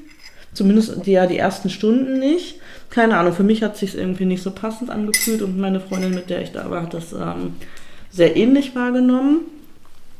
Zumindest 0.51 1.05
die, 1.05 1.13
ja 1.13 1.25
die 1.25 1.37
ersten 1.37 1.69
Stunden 1.69 2.19
nicht. 2.19 2.59
Keine 2.89 3.15
Ahnung, 3.15 3.31
für 3.31 3.43
mich 3.43 3.63
hat 3.63 3.75
es 3.75 3.79
sich 3.79 3.97
irgendwie 3.97 4.25
nicht 4.25 4.43
so 4.43 4.51
passend 4.51 4.89
angefühlt 4.89 5.41
und 5.41 5.57
meine 5.57 5.79
Freundin, 5.79 6.13
mit 6.13 6.29
der 6.29 6.41
ich 6.41 6.51
da 6.51 6.69
war, 6.69 6.81
hat 6.81 6.93
das 6.93 7.13
ähm, 7.13 7.53
sehr 8.11 8.35
ähnlich 8.35 8.75
wahrgenommen. 8.75 9.45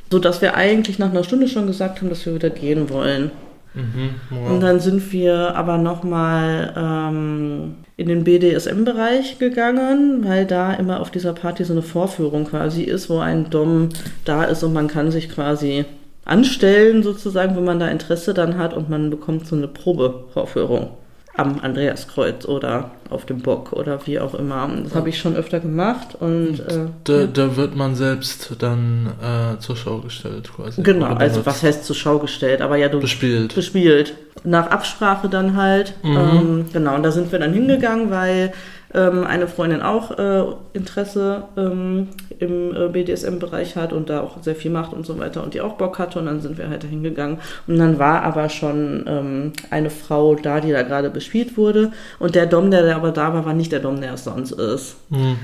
So 0.10 0.20
dass 0.20 0.42
wir 0.42 0.56
eigentlich 0.56 0.98
nach 0.98 1.10
einer 1.10 1.26
Stunde 1.26 1.50
schon 1.50 1.68
gesagt 1.68 2.00
haben, 2.00 2.08
dass 2.08 2.26
wir 2.26 2.36
wieder 2.36 2.52
gehen 2.52 2.90
wollen. 2.90 3.32
Mhm, 3.76 4.16
wow. 4.30 4.52
Und 4.52 4.62
dann 4.62 4.80
sind 4.80 5.12
wir 5.12 5.56
aber 5.56 5.78
nochmal 5.78 6.74
ähm, 6.78 7.76
in 7.98 8.08
den 8.08 8.24
BDSM-Bereich 8.24 9.38
gegangen, 9.38 10.24
weil 10.26 10.46
da 10.46 10.74
immer 10.74 11.02
auf 11.02 11.12
dieser 11.12 11.34
Party 11.34 11.64
so 11.64 11.74
eine 11.74 11.82
Vorführung 11.82 12.46
quasi 12.46 12.84
ist, 12.84 13.10
wo 13.10 13.20
ein 13.20 13.50
Dom 13.50 13.90
da 14.24 14.46
ist 14.46 14.64
und 14.64 14.74
man 14.74 14.88
kann 14.88 15.12
sich 15.12 15.30
quasi 15.30 15.86
anstellen 16.24 17.04
sozusagen, 17.04 17.56
wenn 17.56 17.66
man 17.66 17.80
da 17.80 17.88
Interesse 17.88 18.34
dann 18.34 18.58
hat 18.58 18.74
und 18.74 18.90
man 18.90 19.10
bekommt 19.10 19.46
so 19.46 19.56
eine 19.56 19.68
Probevorführung. 19.68 20.90
Am 21.38 21.60
Andreaskreuz 21.62 22.46
oder 22.46 22.92
auf 23.10 23.26
dem 23.26 23.40
Bock 23.40 23.74
oder 23.74 24.00
wie 24.08 24.20
auch 24.20 24.34
immer. 24.36 24.70
Das 24.84 24.96
habe 24.96 25.10
ich 25.10 25.20
schon 25.20 25.36
öfter 25.36 25.60
gemacht 25.60 26.16
und 26.20 26.60
äh, 26.60 26.88
Da, 27.04 27.26
da 27.26 27.56
wird 27.58 27.76
man 27.76 27.96
selbst 27.96 28.56
dann 28.60 29.12
äh, 29.22 29.60
zur 29.60 29.76
Schau 29.76 30.00
gestellt 30.00 30.50
quasi. 30.56 30.82
genau, 30.82 31.08
also 31.14 31.46
was 31.46 31.62
heißt 31.62 31.84
zur 31.86 31.96
Schau 31.96 32.20
gestellt, 32.20 32.62
aber 32.62 32.78
ja 32.78 32.88
du 32.90 33.00
Bespielt. 33.00 33.54
bespielt. 33.54 34.14
Nach 34.44 34.70
Absprache 34.72 35.28
dann 35.28 35.56
halt. 35.58 35.94
Mhm. 36.04 36.18
Ähm, 36.18 36.66
genau, 36.72 36.96
und 36.96 37.04
da 37.04 37.12
sind 37.12 37.32
wir 37.32 37.40
dann 37.40 37.54
hingegangen, 37.54 38.12
weil 38.12 38.54
ähm, 38.96 39.26
eine 39.26 39.48
Freundin 39.48 39.82
auch 39.82 40.18
äh, 40.18 40.44
Interesse 40.74 41.44
ähm, 41.58 42.08
im 42.40 42.76
äh, 42.76 42.88
BDSM-Bereich 42.88 43.76
hat 43.76 43.92
und 43.92 44.10
da 44.10 44.22
auch 44.22 44.42
sehr 44.42 44.56
viel 44.56 44.72
macht 44.72 44.94
und 44.94 45.06
so 45.06 45.20
weiter 45.20 45.44
und 45.44 45.54
die 45.54 45.62
auch 45.62 45.74
Bock 45.74 46.00
hatte 46.00 46.20
und 46.20 46.26
dann 46.26 46.40
sind 46.40 46.58
wir 46.58 46.70
halt 46.70 46.84
da 46.84 46.88
hingegangen. 46.88 47.40
Und 47.68 47.78
dann 47.78 48.00
war 48.00 48.24
aber 48.24 48.50
schon 48.50 49.04
ähm, 49.08 49.54
eine 49.70 49.90
Frau 49.90 50.36
da, 50.36 50.62
die 50.62 50.72
da 50.72 50.84
gerade 50.84 51.10
bespielt 51.10 51.58
wurde 51.58 51.92
und 52.20 52.36
der 52.36 52.46
Dom, 52.46 52.72
der 52.72 52.96
aber 52.96 53.12
da 53.12 53.34
war, 53.34 53.46
war 53.46 53.54
nicht 53.54 53.72
der 53.72 53.82
Dom, 53.82 54.00
der 54.00 54.14
es 54.14 54.24
sonst 54.24 54.54
ist. 54.54 54.96
Mhm. 55.10 55.38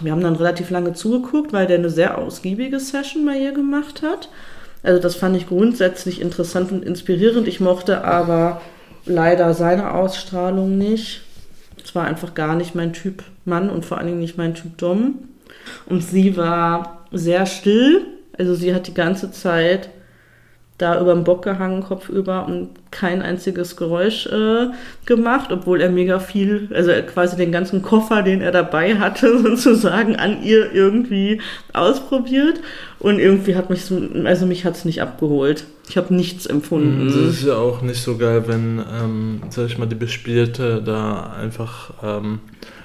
Wir 0.00 0.12
haben 0.12 0.20
dann 0.20 0.36
relativ 0.36 0.70
lange 0.70 0.92
zugeguckt, 0.92 1.52
weil 1.52 1.66
der 1.66 1.78
eine 1.78 1.90
sehr 1.90 2.18
ausgiebige 2.18 2.80
Session 2.80 3.24
bei 3.24 3.38
ihr 3.38 3.52
gemacht 3.52 4.02
hat. 4.02 4.28
Also 4.82 5.00
das 5.00 5.14
fand 5.14 5.36
ich 5.36 5.48
grundsätzlich 5.48 6.20
interessant 6.20 6.70
und 6.72 6.84
inspirierend. 6.84 7.48
Ich 7.48 7.60
mochte 7.60 8.04
aber 8.04 8.60
leider 9.06 9.54
seine 9.54 9.94
Ausstrahlung 9.94 10.76
nicht. 10.76 11.22
Es 11.86 11.94
war 11.94 12.04
einfach 12.04 12.34
gar 12.34 12.56
nicht 12.56 12.74
mein 12.74 12.92
Typ 12.92 13.22
Mann 13.44 13.70
und 13.70 13.84
vor 13.84 13.98
allen 13.98 14.08
Dingen 14.08 14.18
nicht 14.18 14.36
mein 14.36 14.56
Typ 14.56 14.76
Dom. 14.76 15.28
Und 15.88 16.02
sie 16.02 16.36
war 16.36 17.06
sehr 17.12 17.46
still. 17.46 18.04
Also 18.36 18.56
sie 18.56 18.74
hat 18.74 18.88
die 18.88 18.94
ganze 18.94 19.30
Zeit 19.30 19.90
da 20.78 21.00
über 21.00 21.14
den 21.14 21.24
Bock 21.24 21.42
gehangen, 21.42 21.82
kopfüber 21.82 22.46
und 22.46 22.68
kein 22.90 23.22
einziges 23.22 23.76
Geräusch 23.76 24.26
äh, 24.26 24.68
gemacht, 25.06 25.50
obwohl 25.50 25.80
er 25.80 25.90
mega 25.90 26.18
viel, 26.18 26.68
also 26.74 26.90
quasi 27.12 27.36
den 27.36 27.50
ganzen 27.50 27.80
Koffer, 27.82 28.22
den 28.22 28.42
er 28.42 28.52
dabei 28.52 28.98
hatte, 28.98 29.38
sozusagen 29.42 30.16
an 30.16 30.42
ihr 30.42 30.72
irgendwie 30.72 31.40
ausprobiert. 31.72 32.60
Und 32.98 33.18
irgendwie 33.18 33.56
hat 33.56 33.70
mich 33.70 33.84
so, 33.84 34.00
also 34.24 34.46
mich 34.46 34.64
hat 34.64 34.76
es 34.76 34.84
nicht 34.84 35.00
abgeholt. 35.00 35.64
Ich 35.88 35.96
habe 35.96 36.14
nichts 36.14 36.46
empfunden. 36.46 37.06
Das 37.06 37.16
ist 37.16 37.44
ja 37.44 37.56
auch 37.56 37.80
nicht 37.80 38.02
so 38.02 38.16
geil, 38.16 38.44
wenn, 38.46 38.82
ähm, 39.00 39.40
sag 39.50 39.66
ich 39.66 39.78
mal, 39.78 39.86
die 39.86 39.94
Bespielte 39.94 40.82
da 40.82 41.32
einfach 41.40 41.90
ähm, 42.02 42.40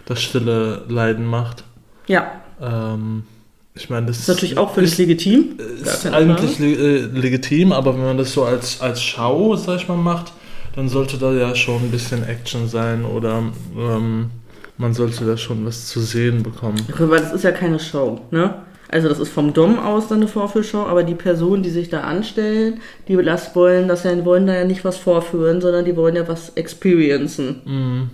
das 0.06 0.22
stille 0.22 0.84
Leiden 0.88 1.26
macht. 1.26 1.64
Ja, 2.08 2.32
Ähm, 2.62 3.24
ich 3.74 3.90
meine, 3.90 4.08
das 4.08 4.20
ist 4.20 4.28
natürlich 4.28 4.58
auch 4.58 4.74
völlig 4.74 4.92
ist, 4.92 4.98
legitim. 4.98 5.58
Ist 5.82 6.06
eigentlich 6.06 6.60
le 6.60 6.74
äh, 6.74 7.00
legitim, 7.06 7.72
aber 7.72 7.94
wenn 7.94 8.04
man 8.04 8.18
das 8.18 8.34
so 8.34 8.44
als, 8.44 8.82
als 8.82 9.02
Schau, 9.02 9.56
sag 9.56 9.78
ich 9.78 9.88
mal, 9.88 9.96
macht, 9.96 10.34
dann 10.76 10.90
sollte 10.90 11.18
da 11.18 11.32
ja 11.34 11.56
schon 11.56 11.82
ein 11.84 11.92
bisschen 11.92 12.28
Action 12.28 12.68
sein 12.68 13.06
oder 13.06 13.44
ähm, 13.78 14.30
man 14.78 14.94
sollte 14.94 15.26
da 15.26 15.38
schon 15.38 15.66
was 15.66 15.88
zu 15.88 16.02
sehen 16.02 16.44
bekommen. 16.44 16.86
Weil 16.98 17.20
das 17.20 17.34
ist 17.34 17.44
ja 17.44 17.52
keine 17.52 17.80
Show, 17.80 18.20
ne? 18.32 18.56
Also 18.90 19.08
das 19.08 19.20
ist 19.20 19.30
vom 19.30 19.54
Dom 19.54 19.80
aus 19.80 20.10
dann 20.10 20.18
eine 20.18 20.28
Vorführshow, 20.28 20.86
aber 20.86 21.04
die 21.04 21.16
Personen, 21.16 21.64
die 21.64 21.70
sich 21.70 21.88
da 21.88 22.02
anstellen, 22.02 22.82
die 23.08 23.16
das 23.16 23.56
wollen, 23.56 23.88
das 23.88 24.04
ja, 24.04 24.26
wollen 24.26 24.48
da 24.48 24.54
ja 24.54 24.66
nicht 24.66 24.84
was 24.84 24.98
vorführen, 24.98 25.62
sondern 25.62 25.86
die 25.86 25.96
wollen 25.96 26.18
ja 26.18 26.28
was 26.28 26.50
experiencen. 26.56 27.62
Mhm. 27.64 28.10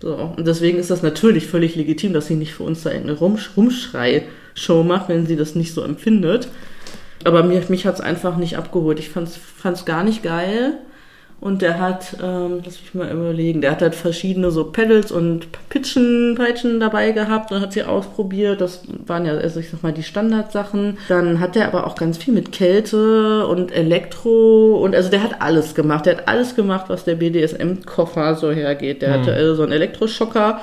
So, 0.00 0.14
und 0.14 0.46
deswegen 0.46 0.78
ist 0.78 0.90
das 0.90 1.02
natürlich 1.02 1.46
völlig 1.46 1.76
legitim, 1.76 2.14
dass 2.14 2.26
sie 2.26 2.36
nicht 2.36 2.54
für 2.54 2.62
uns 2.62 2.84
da 2.84 2.90
irgendeine 2.90 3.18
Rumsch 3.18 3.50
Rumschrei-Show 4.56 4.82
macht, 4.82 5.08
wenn 5.08 5.26
sie 5.26 5.36
das 5.36 5.54
nicht 5.54 5.74
so 5.74 5.82
empfindet. 5.82 6.48
Aber 7.24 7.42
mir, 7.42 7.62
mich 7.68 7.86
hat 7.86 7.94
es 7.94 8.00
einfach 8.00 8.36
nicht 8.36 8.56
abgeholt. 8.56 8.98
Ich 8.98 9.10
fand 9.10 9.28
es 9.28 9.84
gar 9.84 10.04
nicht 10.04 10.22
geil. 10.22 10.74
Und 11.38 11.60
der 11.60 11.78
hat, 11.78 12.16
ähm, 12.22 12.62
lass 12.64 12.80
mich 12.80 12.94
mal 12.94 13.10
überlegen, 13.10 13.60
der 13.60 13.72
hat 13.72 13.82
halt 13.82 13.94
verschiedene 13.94 14.50
so 14.50 14.64
Pedals 14.64 15.12
und 15.12 15.48
Pitchen, 15.68 16.34
Peitschen 16.34 16.80
dabei 16.80 17.12
gehabt 17.12 17.52
und 17.52 17.60
hat 17.60 17.74
sie 17.74 17.82
ausprobiert. 17.82 18.62
Das 18.62 18.84
waren 19.06 19.26
ja, 19.26 19.34
also 19.34 19.60
ich 19.60 19.68
sag 19.68 19.82
mal, 19.82 19.92
die 19.92 20.02
Standardsachen. 20.02 20.96
Dann 21.08 21.38
hat 21.38 21.54
der 21.54 21.66
aber 21.66 21.86
auch 21.86 21.94
ganz 21.94 22.16
viel 22.16 22.32
mit 22.32 22.52
Kälte 22.52 23.46
und 23.48 23.70
Elektro 23.70 24.76
und 24.82 24.94
also 24.94 25.10
der 25.10 25.22
hat 25.22 25.42
alles 25.42 25.74
gemacht. 25.74 26.06
Der 26.06 26.16
hat 26.16 26.28
alles 26.28 26.56
gemacht, 26.56 26.86
was 26.88 27.04
der 27.04 27.16
BDSM-Koffer 27.16 28.36
so 28.36 28.50
hergeht. 28.50 29.02
Der 29.02 29.12
hatte 29.12 29.34
also 29.34 29.56
so 29.56 29.62
einen 29.62 29.72
Elektroschocker 29.72 30.62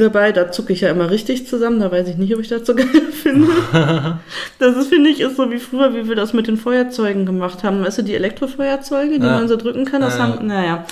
dabei, 0.00 0.32
da 0.32 0.50
zucke 0.50 0.72
ich 0.72 0.80
ja 0.82 0.90
immer 0.90 1.10
richtig 1.10 1.46
zusammen, 1.46 1.80
da 1.80 1.90
weiß 1.92 2.08
ich 2.08 2.16
nicht, 2.16 2.34
ob 2.34 2.40
ich 2.40 2.48
das 2.48 2.66
so 2.66 2.74
geil 2.76 2.86
finde. 3.12 3.48
das 4.58 4.76
ist, 4.76 4.88
finde 4.88 5.10
ich, 5.10 5.20
ist 5.20 5.36
so 5.36 5.50
wie 5.50 5.58
früher, 5.58 5.94
wie 5.94 6.08
wir 6.08 6.16
das 6.16 6.32
mit 6.32 6.46
den 6.46 6.56
Feuerzeugen 6.56 7.26
gemacht 7.26 7.62
haben. 7.64 7.84
Weißt 7.84 7.98
du, 7.98 8.02
die 8.02 8.14
Elektrofeuerzeuge, 8.14 9.18
die 9.18 9.26
Ja. 9.26 9.32
man 9.34 9.48
so 9.48 9.56
drücken 9.56 9.84
kann, 9.84 10.00
das 10.02 10.16
Ja, 10.18 10.24
haben, 10.28 10.46
naja, 10.46 10.84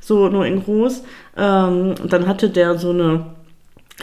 so 0.00 0.28
nur 0.28 0.46
in 0.46 0.62
groß. 0.62 1.02
Ähm, 1.36 1.94
dann 2.08 2.26
hatte 2.26 2.48
der 2.50 2.78
so 2.78 2.90
eine, 2.90 3.26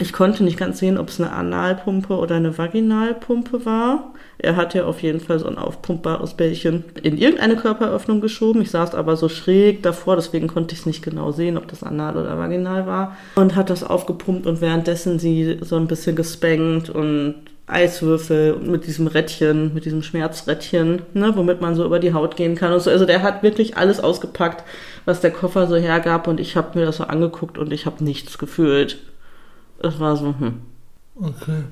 ich 0.00 0.12
konnte 0.12 0.42
nicht 0.44 0.58
ganz 0.58 0.78
sehen, 0.78 0.98
ob 0.98 1.08
es 1.08 1.20
eine 1.20 1.32
Analpumpe 1.32 2.14
oder 2.16 2.36
eine 2.36 2.56
Vaginalpumpe 2.58 3.64
war. 3.64 4.11
Er 4.42 4.56
hatte 4.56 4.86
auf 4.86 5.02
jeden 5.02 5.20
Fall 5.20 5.38
so 5.38 5.46
ein 5.46 5.56
aufpumpbares 5.56 6.34
Bällchen 6.34 6.84
in 7.00 7.16
irgendeine 7.16 7.54
Körperöffnung 7.56 8.20
geschoben. 8.20 8.60
Ich 8.60 8.72
saß 8.72 8.94
aber 8.94 9.16
so 9.16 9.28
schräg 9.28 9.84
davor, 9.84 10.16
deswegen 10.16 10.48
konnte 10.48 10.74
ich 10.74 10.80
es 10.80 10.86
nicht 10.86 11.02
genau 11.02 11.30
sehen, 11.30 11.56
ob 11.56 11.68
das 11.68 11.84
anal 11.84 12.16
oder 12.16 12.36
vaginal 12.36 12.86
war. 12.86 13.16
Und 13.36 13.54
hat 13.54 13.70
das 13.70 13.84
aufgepumpt 13.84 14.46
und 14.48 14.60
währenddessen 14.60 15.20
sie 15.20 15.58
so 15.62 15.76
ein 15.76 15.86
bisschen 15.86 16.16
gespankt 16.16 16.90
und 16.90 17.36
Eiswürfel 17.68 18.56
mit 18.56 18.86
diesem 18.86 19.06
Rädchen, 19.06 19.72
mit 19.74 19.84
diesem 19.84 20.02
Schmerzrädchen, 20.02 21.02
ne, 21.14 21.32
womit 21.36 21.60
man 21.60 21.76
so 21.76 21.84
über 21.84 22.00
die 22.00 22.12
Haut 22.12 22.34
gehen 22.34 22.56
kann 22.56 22.72
und 22.72 22.80
so. 22.80 22.90
Also 22.90 23.06
der 23.06 23.22
hat 23.22 23.44
wirklich 23.44 23.76
alles 23.76 24.00
ausgepackt, 24.00 24.64
was 25.04 25.20
der 25.20 25.30
Koffer 25.30 25.68
so 25.68 25.76
hergab 25.76 26.26
und 26.26 26.40
ich 26.40 26.56
habe 26.56 26.78
mir 26.78 26.84
das 26.84 26.96
so 26.96 27.04
angeguckt 27.04 27.58
und 27.58 27.72
ich 27.72 27.86
habe 27.86 28.02
nichts 28.02 28.38
gefühlt. 28.38 28.98
Es 29.80 30.00
war 30.00 30.16
so, 30.16 30.34
hm, 30.38 30.62
Okay. 31.14 31.62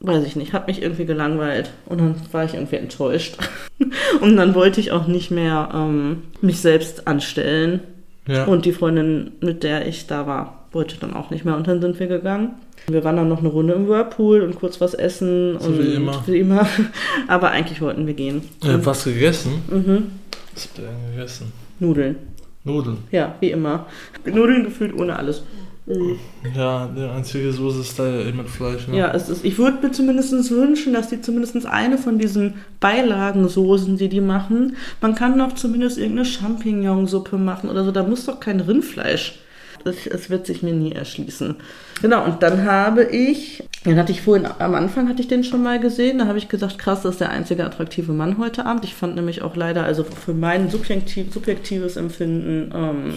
Weiß 0.00 0.24
ich 0.24 0.36
nicht, 0.36 0.52
hat 0.52 0.68
mich 0.68 0.80
irgendwie 0.82 1.04
gelangweilt 1.06 1.70
und 1.86 2.00
dann 2.00 2.14
war 2.32 2.44
ich 2.44 2.54
irgendwie 2.54 2.76
enttäuscht. 2.76 3.36
und 4.20 4.36
dann 4.36 4.54
wollte 4.54 4.80
ich 4.80 4.92
auch 4.92 5.06
nicht 5.06 5.30
mehr 5.30 5.68
ähm, 5.74 6.22
mich 6.40 6.60
selbst 6.60 7.06
anstellen 7.08 7.80
Ja. 8.26 8.44
und 8.44 8.64
die 8.64 8.72
Freundin, 8.72 9.32
mit 9.40 9.62
der 9.62 9.86
ich 9.86 10.06
da 10.06 10.26
war, 10.26 10.66
wollte 10.72 10.96
dann 11.00 11.14
auch 11.14 11.30
nicht 11.30 11.44
mehr 11.44 11.56
und 11.56 11.66
dann 11.66 11.80
sind 11.80 11.98
wir 11.98 12.06
gegangen. 12.06 12.50
Wir 12.86 13.02
waren 13.04 13.16
dann 13.16 13.28
noch 13.28 13.40
eine 13.40 13.48
Runde 13.48 13.74
im 13.74 13.88
Whirlpool 13.88 14.40
und 14.42 14.54
kurz 14.56 14.80
was 14.80 14.94
essen 14.94 15.58
So 15.60 15.66
und 15.68 15.78
wie 15.78 15.94
immer. 15.94 16.22
wie 16.26 16.38
immer. 16.38 16.66
Aber 17.28 17.50
eigentlich 17.50 17.80
wollten 17.82 18.06
wir 18.06 18.14
gehen. 18.14 18.42
Ihr 18.64 18.74
habt 18.74 18.86
was 18.86 19.04
gegessen? 19.04 19.62
Mhm. 19.70 20.10
Was 20.54 20.64
habt 20.68 20.78
ihr 20.78 20.84
denn 20.84 21.14
gegessen? 21.16 21.52
Nudeln. 21.80 22.16
Nudeln. 22.64 22.98
Ja, 23.10 23.34
wie 23.40 23.50
immer. 23.50 23.86
Nudeln 24.24 24.64
gefühlt 24.64 24.94
ohne 24.98 25.16
alles. 25.16 25.42
Mhm. 25.88 26.18
Ja, 26.54 26.86
die 26.94 27.02
einzige 27.02 27.50
Soße 27.50 27.80
ist 27.80 27.98
da 27.98 28.06
ja 28.06 28.20
eh 28.28 28.32
mit 28.32 28.48
Fleisch. 28.48 28.86
Ne? 28.88 28.98
Ja, 28.98 29.10
es 29.12 29.30
ist, 29.30 29.44
ich 29.44 29.56
würde 29.56 29.86
mir 29.86 29.92
zumindest 29.92 30.32
wünschen, 30.50 30.92
dass 30.92 31.08
die 31.08 31.22
zumindest 31.22 31.64
eine 31.64 31.96
von 31.96 32.18
diesen 32.18 32.54
Beilagensoßen, 32.80 33.96
die 33.96 34.10
die 34.10 34.20
machen, 34.20 34.76
man 35.00 35.14
kann 35.14 35.38
doch 35.38 35.54
zumindest 35.54 35.96
irgendeine 35.96 36.26
Champignonsuppe 36.26 37.38
machen 37.38 37.70
oder 37.70 37.84
so. 37.84 37.90
Da 37.90 38.02
muss 38.02 38.26
doch 38.26 38.38
kein 38.38 38.60
Rindfleisch. 38.60 39.40
Das, 39.84 39.96
das 40.10 40.28
wird 40.28 40.44
sich 40.44 40.62
mir 40.62 40.74
nie 40.74 40.92
erschließen. 40.92 41.54
Genau, 42.02 42.24
und 42.24 42.42
dann 42.42 42.64
habe 42.64 43.04
ich, 43.04 43.62
den 43.86 43.96
hatte 43.96 44.12
ich 44.12 44.22
vorhin, 44.22 44.46
am 44.58 44.74
Anfang 44.74 45.08
hatte 45.08 45.22
ich 45.22 45.28
den 45.28 45.44
schon 45.44 45.62
mal 45.62 45.78
gesehen, 45.78 46.18
da 46.18 46.26
habe 46.26 46.36
ich 46.36 46.48
gesagt, 46.48 46.78
krass, 46.78 47.02
das 47.02 47.12
ist 47.12 47.20
der 47.20 47.30
einzige 47.30 47.64
attraktive 47.64 48.12
Mann 48.12 48.38
heute 48.38 48.66
Abend. 48.66 48.84
Ich 48.84 48.94
fand 48.94 49.14
nämlich 49.14 49.40
auch 49.40 49.56
leider, 49.56 49.84
also 49.84 50.04
für 50.04 50.34
mein 50.34 50.68
subjektiv, 50.68 51.32
subjektives 51.32 51.96
Empfinden, 51.96 52.72
ähm, 52.74 53.14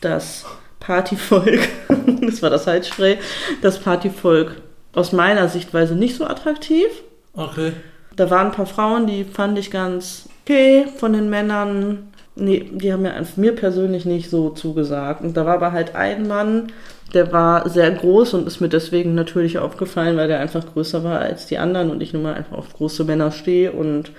das 0.00 0.44
Partyvolk, 0.80 1.60
das 2.22 2.42
war 2.42 2.50
das 2.50 2.66
Heizspray, 2.66 3.18
das 3.62 3.78
Partyvolk 3.78 4.56
aus 4.92 5.12
meiner 5.12 5.48
Sichtweise 5.48 5.94
nicht 5.94 6.16
so 6.16 6.24
attraktiv. 6.24 6.88
Okay. 7.34 7.72
Da 8.16 8.30
waren 8.30 8.48
ein 8.48 8.52
paar 8.52 8.66
Frauen, 8.66 9.06
die 9.06 9.24
fand 9.24 9.58
ich 9.58 9.70
ganz 9.70 10.28
okay 10.48 10.86
von 10.96 11.12
den 11.12 11.30
Männern. 11.30 12.08
Nee, 12.34 12.70
die 12.72 12.92
haben 12.92 13.02
mir, 13.02 13.14
mir 13.36 13.54
persönlich 13.54 14.04
nicht 14.04 14.30
so 14.30 14.50
zugesagt. 14.50 15.22
Und 15.22 15.36
da 15.36 15.44
war 15.44 15.54
aber 15.54 15.72
halt 15.72 15.94
ein 15.94 16.28
Mann, 16.28 16.72
der 17.14 17.32
war 17.32 17.68
sehr 17.68 17.90
groß 17.90 18.34
und 18.34 18.46
ist 18.46 18.60
mir 18.60 18.68
deswegen 18.68 19.14
natürlich 19.14 19.58
aufgefallen, 19.58 20.16
weil 20.16 20.28
der 20.28 20.40
einfach 20.40 20.64
größer 20.72 21.02
war 21.04 21.20
als 21.20 21.46
die 21.46 21.58
anderen 21.58 21.90
und 21.90 22.02
ich 22.02 22.12
nun 22.12 22.22
mal 22.22 22.34
einfach 22.34 22.56
auf 22.56 22.72
große 22.74 23.04
Männer 23.04 23.30
stehe 23.32 23.72
und 23.72 24.12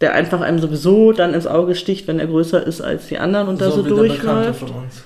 der 0.00 0.12
einfach 0.12 0.40
einem 0.40 0.58
sowieso 0.58 1.12
dann 1.12 1.34
ins 1.34 1.46
Auge 1.46 1.74
sticht, 1.74 2.06
wenn 2.06 2.20
er 2.20 2.26
größer 2.26 2.64
ist 2.64 2.80
als 2.80 3.08
die 3.08 3.18
anderen 3.18 3.48
und 3.48 3.60
da 3.60 3.70
so 3.70 3.82
der 3.82 3.90
Bekannte 3.90 4.08
durchläuft. 4.08 4.60
von 4.60 4.70
uns. 4.70 5.02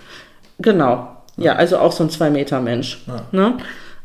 Genau. 0.61 1.09
Ja, 1.37 1.55
also 1.55 1.79
auch 1.79 1.93
so 1.93 2.05
ein 2.05 2.11
Zwei-Meter-Mensch. 2.11 3.03
Ja. 3.07 3.23
Ne? 3.33 3.55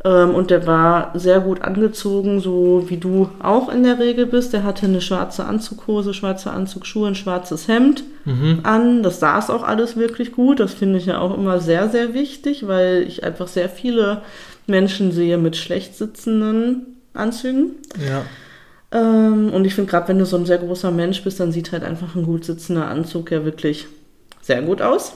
Ähm, 0.05 0.35
und 0.35 0.51
der 0.51 0.65
war 0.67 1.11
sehr 1.15 1.39
gut 1.39 1.61
angezogen, 1.61 2.39
so 2.39 2.85
wie 2.87 2.97
du 2.97 3.29
auch 3.41 3.69
in 3.69 3.83
der 3.83 3.99
Regel 3.99 4.25
bist. 4.27 4.53
Der 4.53 4.63
hatte 4.63 4.85
eine 4.85 5.01
schwarze 5.01 5.45
Anzughose, 5.45 6.13
schwarze 6.13 6.51
Anzugsschuhe, 6.51 7.07
ein 7.07 7.15
schwarzes 7.15 7.67
Hemd 7.67 8.03
Mhm. 8.25 8.59
an. 8.63 9.03
Das 9.03 9.19
saß 9.19 9.49
auch 9.49 9.63
alles 9.63 9.97
wirklich 9.97 10.31
gut. 10.31 10.59
Das 10.59 10.73
finde 10.73 10.97
ich 10.99 11.07
ja 11.07 11.19
auch 11.19 11.35
immer 11.37 11.59
sehr, 11.59 11.89
sehr 11.89 12.13
wichtig, 12.13 12.67
weil 12.67 13.03
ich 13.07 13.23
einfach 13.23 13.47
sehr 13.47 13.69
viele 13.69 14.21
Menschen 14.67 15.11
sehe 15.11 15.37
mit 15.37 15.57
schlecht 15.57 15.95
sitzenden 15.95 16.97
Anzügen. 17.13 17.71
Ja. 18.07 18.21
Ähm, 18.91 19.51
und 19.53 19.65
ich 19.65 19.75
finde, 19.75 19.89
gerade 19.91 20.07
wenn 20.07 20.19
du 20.19 20.25
so 20.25 20.37
ein 20.37 20.45
sehr 20.45 20.57
großer 20.59 20.91
Mensch 20.91 21.23
bist, 21.23 21.39
dann 21.39 21.51
sieht 21.51 21.71
halt 21.71 21.83
einfach 21.83 22.15
ein 22.15 22.23
gut 22.25 22.45
sitzender 22.45 22.87
Anzug 22.87 23.31
ja 23.31 23.43
wirklich 23.43 23.87
sehr 24.41 24.61
gut 24.61 24.81
aus. 24.81 25.13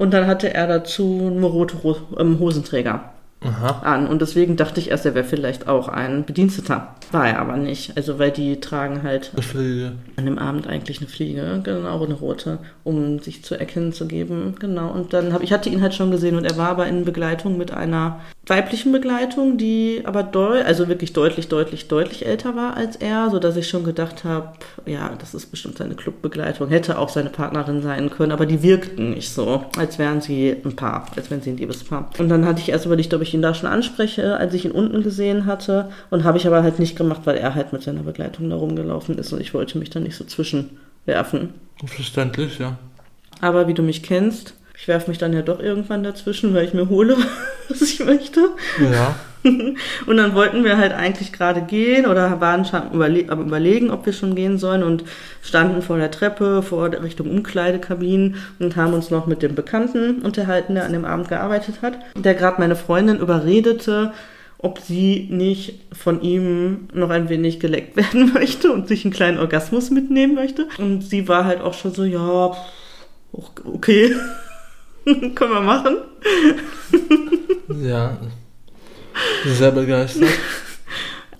Und 0.00 0.14
dann 0.14 0.26
hatte 0.26 0.54
er 0.54 0.66
dazu 0.66 1.26
einen 1.26 1.44
rote 1.44 1.76
ähm, 2.18 2.38
Hosenträger. 2.38 3.12
Aha. 3.42 3.80
an. 3.82 4.06
Und 4.06 4.20
deswegen 4.20 4.56
dachte 4.56 4.80
ich 4.80 4.90
erst, 4.90 5.06
er 5.06 5.14
wäre 5.14 5.24
vielleicht 5.24 5.68
auch 5.68 5.88
ein 5.88 6.24
Bediensteter. 6.24 6.94
War 7.10 7.28
er 7.28 7.40
aber 7.40 7.56
nicht. 7.56 7.96
Also, 7.96 8.18
weil 8.18 8.30
die 8.30 8.60
tragen 8.60 9.02
halt 9.02 9.30
eine 9.32 9.42
Fliege. 9.42 9.92
an 10.16 10.26
dem 10.26 10.38
Abend 10.38 10.66
eigentlich 10.66 10.98
eine 10.98 11.08
Fliege, 11.08 11.60
genau, 11.62 12.04
eine 12.04 12.14
rote, 12.14 12.58
um 12.84 13.18
sich 13.18 13.42
zu 13.42 13.54
erkennen 13.58 13.92
zu 13.92 14.06
geben. 14.06 14.54
Genau. 14.60 14.90
Und 14.90 15.12
dann 15.12 15.32
habe 15.32 15.44
ich 15.44 15.52
hatte 15.52 15.70
ihn 15.70 15.80
halt 15.80 15.94
schon 15.94 16.10
gesehen 16.10 16.36
und 16.36 16.44
er 16.44 16.56
war 16.56 16.68
aber 16.68 16.86
in 16.86 17.04
Begleitung 17.04 17.56
mit 17.56 17.72
einer 17.72 18.20
weiblichen 18.46 18.90
Begleitung, 18.90 19.58
die 19.58 20.02
aber 20.04 20.22
doll, 20.22 20.62
also 20.62 20.88
wirklich 20.88 21.12
deutlich, 21.12 21.48
deutlich, 21.48 21.88
deutlich 21.88 22.26
älter 22.26 22.56
war 22.56 22.76
als 22.76 22.96
er, 22.96 23.30
sodass 23.30 23.56
ich 23.56 23.68
schon 23.68 23.84
gedacht 23.84 24.24
habe, 24.24 24.48
ja, 24.86 25.12
das 25.18 25.34
ist 25.34 25.50
bestimmt 25.50 25.78
seine 25.78 25.94
Clubbegleitung. 25.94 26.68
Hätte 26.68 26.98
auch 26.98 27.08
seine 27.08 27.30
Partnerin 27.30 27.82
sein 27.82 28.10
können, 28.10 28.32
aber 28.32 28.46
die 28.46 28.62
wirkten 28.62 29.10
nicht 29.10 29.30
so, 29.30 29.64
als 29.78 29.98
wären 29.98 30.20
sie 30.20 30.56
ein 30.64 30.76
Paar, 30.76 31.06
als 31.16 31.30
wären 31.30 31.42
sie 31.42 31.50
ein 31.50 31.56
Liebespaar. 31.56 32.10
Und 32.18 32.28
dann 32.28 32.44
hatte 32.44 32.60
ich 32.60 32.70
erst 32.70 32.86
überlegt, 32.86 33.14
ob 33.14 33.22
ich 33.22 33.29
ihn 33.34 33.42
da 33.42 33.54
schon 33.54 33.68
anspreche, 33.68 34.36
als 34.36 34.54
ich 34.54 34.64
ihn 34.64 34.70
unten 34.70 35.02
gesehen 35.02 35.46
hatte. 35.46 35.90
Und 36.10 36.24
habe 36.24 36.38
ich 36.38 36.46
aber 36.46 36.62
halt 36.62 36.78
nicht 36.78 36.96
gemacht, 36.96 37.22
weil 37.24 37.36
er 37.36 37.54
halt 37.54 37.72
mit 37.72 37.82
seiner 37.82 38.02
Begleitung 38.02 38.50
da 38.50 38.56
rumgelaufen 38.56 39.18
ist 39.18 39.32
und 39.32 39.40
ich 39.40 39.54
wollte 39.54 39.78
mich 39.78 39.90
da 39.90 40.00
nicht 40.00 40.16
so 40.16 40.24
zwischenwerfen. 40.24 41.54
Verständlich, 41.86 42.58
ja. 42.58 42.78
Aber 43.40 43.68
wie 43.68 43.74
du 43.74 43.82
mich 43.82 44.02
kennst, 44.02 44.54
ich 44.76 44.88
werfe 44.88 45.10
mich 45.10 45.18
dann 45.18 45.32
ja 45.32 45.42
doch 45.42 45.60
irgendwann 45.60 46.02
dazwischen, 46.02 46.54
weil 46.54 46.66
ich 46.66 46.74
mir 46.74 46.88
hole, 46.88 47.16
was 47.68 47.82
ich 47.82 48.00
möchte. 48.00 48.50
Ja. 48.80 49.14
und 50.06 50.16
dann 50.16 50.34
wollten 50.34 50.64
wir 50.64 50.76
halt 50.76 50.92
eigentlich 50.92 51.32
gerade 51.32 51.62
gehen 51.62 52.06
oder 52.06 52.40
waren 52.40 52.64
schon 52.64 52.92
überle 52.92 53.28
am 53.28 53.46
überlegen, 53.46 53.90
ob 53.90 54.04
wir 54.06 54.12
schon 54.12 54.34
gehen 54.34 54.58
sollen 54.58 54.82
und 54.82 55.04
standen 55.42 55.82
vor 55.82 55.96
der 55.96 56.10
Treppe, 56.10 56.62
vor 56.62 56.90
der 56.90 57.02
Richtung 57.02 57.30
Umkleidekabinen 57.30 58.36
und 58.58 58.76
haben 58.76 58.92
uns 58.92 59.10
noch 59.10 59.26
mit 59.26 59.42
dem 59.42 59.54
Bekannten 59.54 60.22
unterhalten, 60.22 60.74
der 60.74 60.84
an 60.84 60.92
dem 60.92 61.04
Abend 61.04 61.28
gearbeitet 61.28 61.82
hat, 61.82 61.98
der 62.16 62.34
gerade 62.34 62.60
meine 62.60 62.76
Freundin 62.76 63.18
überredete, 63.18 64.12
ob 64.58 64.78
sie 64.78 65.26
nicht 65.30 65.80
von 65.92 66.20
ihm 66.20 66.88
noch 66.92 67.08
ein 67.08 67.30
wenig 67.30 67.60
geleckt 67.60 67.96
werden 67.96 68.32
möchte 68.34 68.72
und 68.72 68.88
sich 68.88 69.04
einen 69.04 69.14
kleinen 69.14 69.38
Orgasmus 69.38 69.90
mitnehmen 69.90 70.34
möchte. 70.34 70.68
Und 70.78 71.02
sie 71.02 71.28
war 71.28 71.46
halt 71.46 71.62
auch 71.62 71.74
schon 71.74 71.94
so, 71.94 72.04
ja, 72.04 72.54
okay. 73.32 74.14
Können 75.34 75.52
wir 75.52 75.60
machen. 75.62 75.96
ja. 77.82 78.18
Sehr 79.44 79.70
begeistert. 79.70 80.28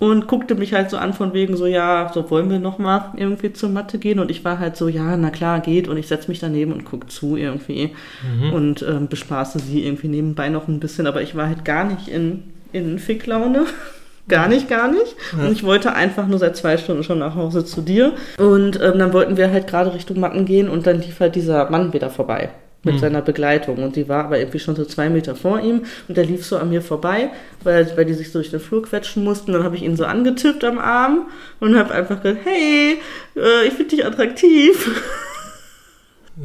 Und 0.01 0.27
guckte 0.27 0.55
mich 0.55 0.73
halt 0.73 0.89
so 0.89 0.97
an 0.97 1.13
von 1.13 1.35
wegen 1.35 1.59
so, 1.59 1.67
ja, 1.67 2.11
so 2.15 2.31
wollen 2.31 2.49
wir 2.49 2.59
nochmal 2.59 3.13
irgendwie 3.17 3.53
zur 3.53 3.69
Mathe 3.69 3.99
gehen. 3.99 4.19
Und 4.19 4.31
ich 4.31 4.43
war 4.47 4.59
halt 4.59 4.75
so, 4.75 4.89
ja, 4.89 5.15
na 5.19 5.29
klar, 5.29 5.61
geht. 5.61 5.89
Und 5.89 5.99
ich 5.99 6.09
setze 6.09 6.29
mich 6.29 6.41
daneben 6.41 6.73
und 6.73 6.87
gucke 6.87 7.09
zu 7.09 7.37
irgendwie. 7.37 7.91
Mhm. 8.23 8.53
Und 8.55 8.83
ähm, 8.83 9.09
bespaße 9.09 9.59
sie 9.59 9.85
irgendwie 9.85 10.09
nebenbei 10.09 10.49
noch 10.49 10.69
ein 10.69 10.81
bisschen. 10.81 11.07
Aber 11.07 11.21
ich 11.21 11.37
war 11.37 11.49
halt 11.49 11.67
gar 11.67 11.85
nicht 11.85 12.09
in, 12.09 12.45
in 12.73 12.99
Ficklaune. 12.99 13.67
Gar 14.29 14.47
nicht, 14.47 14.69
gar 14.69 14.89
nicht. 14.89 15.17
Ja. 15.37 15.45
Und 15.45 15.53
ich 15.53 15.65
wollte 15.65 15.93
einfach 15.93 16.29
nur 16.29 16.39
seit 16.39 16.57
zwei 16.57 16.77
Stunden 16.77 17.03
schon 17.03 17.19
nach 17.19 17.35
Hause 17.35 17.65
zu 17.65 17.81
dir. 17.81 18.13
Und 18.39 18.81
ähm, 18.81 18.99
dann 18.99 19.13
wollten 19.13 19.37
wir 19.37 19.51
halt 19.51 19.67
gerade 19.67 19.93
Richtung 19.93 20.21
Matten 20.21 20.45
gehen 20.45 20.69
und 20.69 20.87
dann 20.87 21.01
lief 21.01 21.19
halt 21.19 21.35
dieser 21.35 21.69
Mann 21.69 21.93
wieder 21.93 22.11
vorbei 22.11 22.51
mit 22.83 22.95
mhm. 22.95 22.99
seiner 22.99 23.23
Begleitung. 23.23 23.83
Und 23.83 23.97
die 23.97 24.09
war 24.09 24.25
aber 24.25 24.39
irgendwie 24.39 24.59
schon 24.59 24.77
so 24.77 24.85
zwei 24.85 25.09
Meter 25.09 25.37
vor 25.37 25.61
ihm 25.61 25.83
und 26.09 26.17
der 26.17 26.25
lief 26.25 26.45
so 26.45 26.57
an 26.57 26.71
mir 26.71 26.83
vorbei, 26.83 27.31
weil, 27.63 27.91
weil 27.97 28.05
die 28.05 28.15
sich 28.15 28.33
so 28.33 28.39
durch 28.39 28.51
den 28.51 28.61
Flur 28.61 28.83
quetschen 28.83 29.25
mussten. 29.25 29.53
Dann 29.53 29.65
habe 29.65 29.77
ich 29.77 29.83
ihn 29.83 29.97
so 29.97 30.05
angetippt 30.05 30.65
am 30.65 30.79
Arm 30.79 31.27
und 31.61 31.77
habe 31.77 31.95
einfach 31.95 32.23
gesagt, 32.23 32.41
hey, 32.45 32.99
äh, 33.37 33.67
ich 33.67 33.75
finde 33.75 33.97
dich 33.97 34.07
attraktiv. 34.07 35.03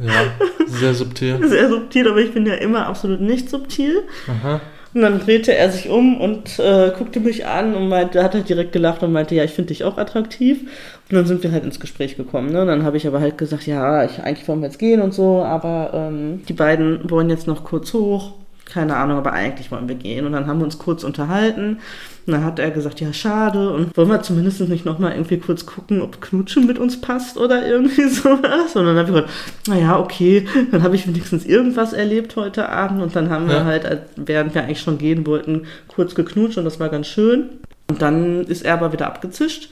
Ja, 0.00 0.32
sehr 0.66 0.94
subtil. 0.94 1.38
sehr 1.48 1.70
subtil, 1.70 2.08
aber 2.08 2.18
ich 2.18 2.32
bin 2.32 2.44
ja 2.44 2.54
immer 2.54 2.86
absolut 2.86 3.20
nicht 3.20 3.48
subtil. 3.48 4.02
Aha. 4.28 4.60
Und 4.96 5.02
dann 5.02 5.20
drehte 5.20 5.54
er 5.54 5.70
sich 5.70 5.90
um 5.90 6.18
und 6.18 6.58
äh, 6.58 6.90
guckte 6.96 7.20
mich 7.20 7.44
an 7.44 7.74
und 7.74 7.90
meinte, 7.90 8.24
hat 8.24 8.32
halt 8.32 8.48
direkt 8.48 8.72
gelacht 8.72 9.02
und 9.02 9.12
meinte, 9.12 9.34
ja, 9.34 9.44
ich 9.44 9.50
finde 9.50 9.68
dich 9.68 9.84
auch 9.84 9.98
attraktiv. 9.98 10.62
Und 10.62 11.14
dann 11.14 11.26
sind 11.26 11.42
wir 11.42 11.52
halt 11.52 11.64
ins 11.64 11.80
Gespräch 11.80 12.16
gekommen. 12.16 12.50
Ne? 12.50 12.62
Und 12.62 12.68
dann 12.68 12.82
habe 12.82 12.96
ich 12.96 13.06
aber 13.06 13.20
halt 13.20 13.36
gesagt, 13.36 13.66
ja, 13.66 14.06
ich, 14.06 14.20
eigentlich 14.22 14.48
wollen 14.48 14.60
wir 14.60 14.68
jetzt 14.68 14.78
gehen 14.78 15.02
und 15.02 15.12
so, 15.12 15.42
aber 15.42 15.90
ähm, 15.92 16.44
die 16.48 16.54
beiden 16.54 17.10
wollen 17.10 17.28
jetzt 17.28 17.46
noch 17.46 17.62
kurz 17.62 17.92
hoch 17.92 18.32
keine 18.66 18.96
Ahnung, 18.96 19.16
aber 19.16 19.32
eigentlich 19.32 19.70
wollen 19.70 19.88
wir 19.88 19.94
gehen. 19.94 20.26
Und 20.26 20.32
dann 20.32 20.46
haben 20.46 20.58
wir 20.58 20.64
uns 20.64 20.78
kurz 20.78 21.04
unterhalten. 21.04 21.78
Und 22.26 22.32
dann 22.32 22.44
hat 22.44 22.58
er 22.58 22.70
gesagt, 22.72 23.00
ja, 23.00 23.12
schade. 23.12 23.72
Und 23.72 23.96
wollen 23.96 24.08
wir 24.08 24.22
zumindest 24.22 24.60
nicht 24.60 24.84
nochmal 24.84 25.12
irgendwie 25.12 25.38
kurz 25.38 25.64
gucken, 25.64 26.02
ob 26.02 26.20
Knutschen 26.20 26.66
mit 26.66 26.78
uns 26.78 27.00
passt 27.00 27.38
oder 27.38 27.66
irgendwie 27.66 28.08
sowas. 28.08 28.74
Und 28.74 28.84
dann 28.84 28.96
habe 28.96 29.08
ich 29.08 29.14
gesagt, 29.14 29.30
naja, 29.68 29.98
okay, 29.98 30.46
dann 30.72 30.82
habe 30.82 30.96
ich 30.96 31.06
wenigstens 31.06 31.46
irgendwas 31.46 31.92
erlebt 31.92 32.36
heute 32.36 32.68
Abend. 32.68 33.00
Und 33.00 33.14
dann 33.14 33.30
haben 33.30 33.48
ja. 33.48 33.54
wir 33.54 33.64
halt, 33.64 33.86
während 34.16 34.54
wir 34.54 34.64
eigentlich 34.64 34.80
schon 34.80 34.98
gehen 34.98 35.26
wollten, 35.26 35.66
kurz 35.88 36.14
geknutscht 36.14 36.58
und 36.58 36.64
das 36.64 36.80
war 36.80 36.88
ganz 36.88 37.06
schön. 37.06 37.50
Und 37.88 38.02
dann 38.02 38.44
ist 38.44 38.64
er 38.64 38.74
aber 38.74 38.92
wieder 38.92 39.06
abgezischt. 39.06 39.70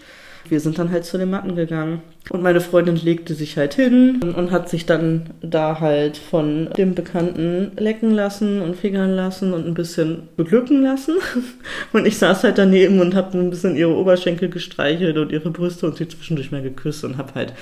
Wir 0.49 0.61
sind 0.61 0.79
dann 0.79 0.91
halt 0.91 1.05
zu 1.05 1.19
den 1.19 1.31
Matten 1.31 1.57
gegangen. 1.57 2.03
Und 2.31 2.43
meine 2.43 2.61
Freundin 2.61 2.97
legte 2.97 3.35
sich 3.35 3.57
halt 3.59 3.75
hin 3.75 4.21
und 4.23 4.51
hat 4.51 4.69
sich 4.71 4.87
dann 4.87 5.31
da 5.43 5.81
halt 5.81 6.17
von 6.17 6.71
dem 6.77 6.95
Bekannten 6.95 7.73
lecken 7.77 8.13
lassen 8.13 8.63
und 8.63 8.77
fingern 8.77 9.11
lassen 9.11 9.53
und 9.53 9.67
ein 9.67 9.75
bisschen 9.75 10.29
beglücken 10.37 10.83
lassen. 10.83 11.17
Und 11.93 12.07
ich 12.07 12.19
saß 12.19 12.45
halt 12.45 12.59
daneben 12.59 13.01
und 13.01 13.15
habe 13.15 13.39
ein 13.39 13.51
bisschen 13.51 13.77
ihre 13.77 13.95
Oberschenkel 13.95 14.49
gestreichelt 14.49 15.17
und 15.17 15.31
ihre 15.31 15.51
Brüste 15.51 15.87
und 15.87 15.97
sie 15.97 16.09
zwischendurch 16.09 16.51
mal 16.51 16.63
geküsst 16.63 17.05
und 17.05 17.19
habe 17.19 17.35
halt 17.35 17.53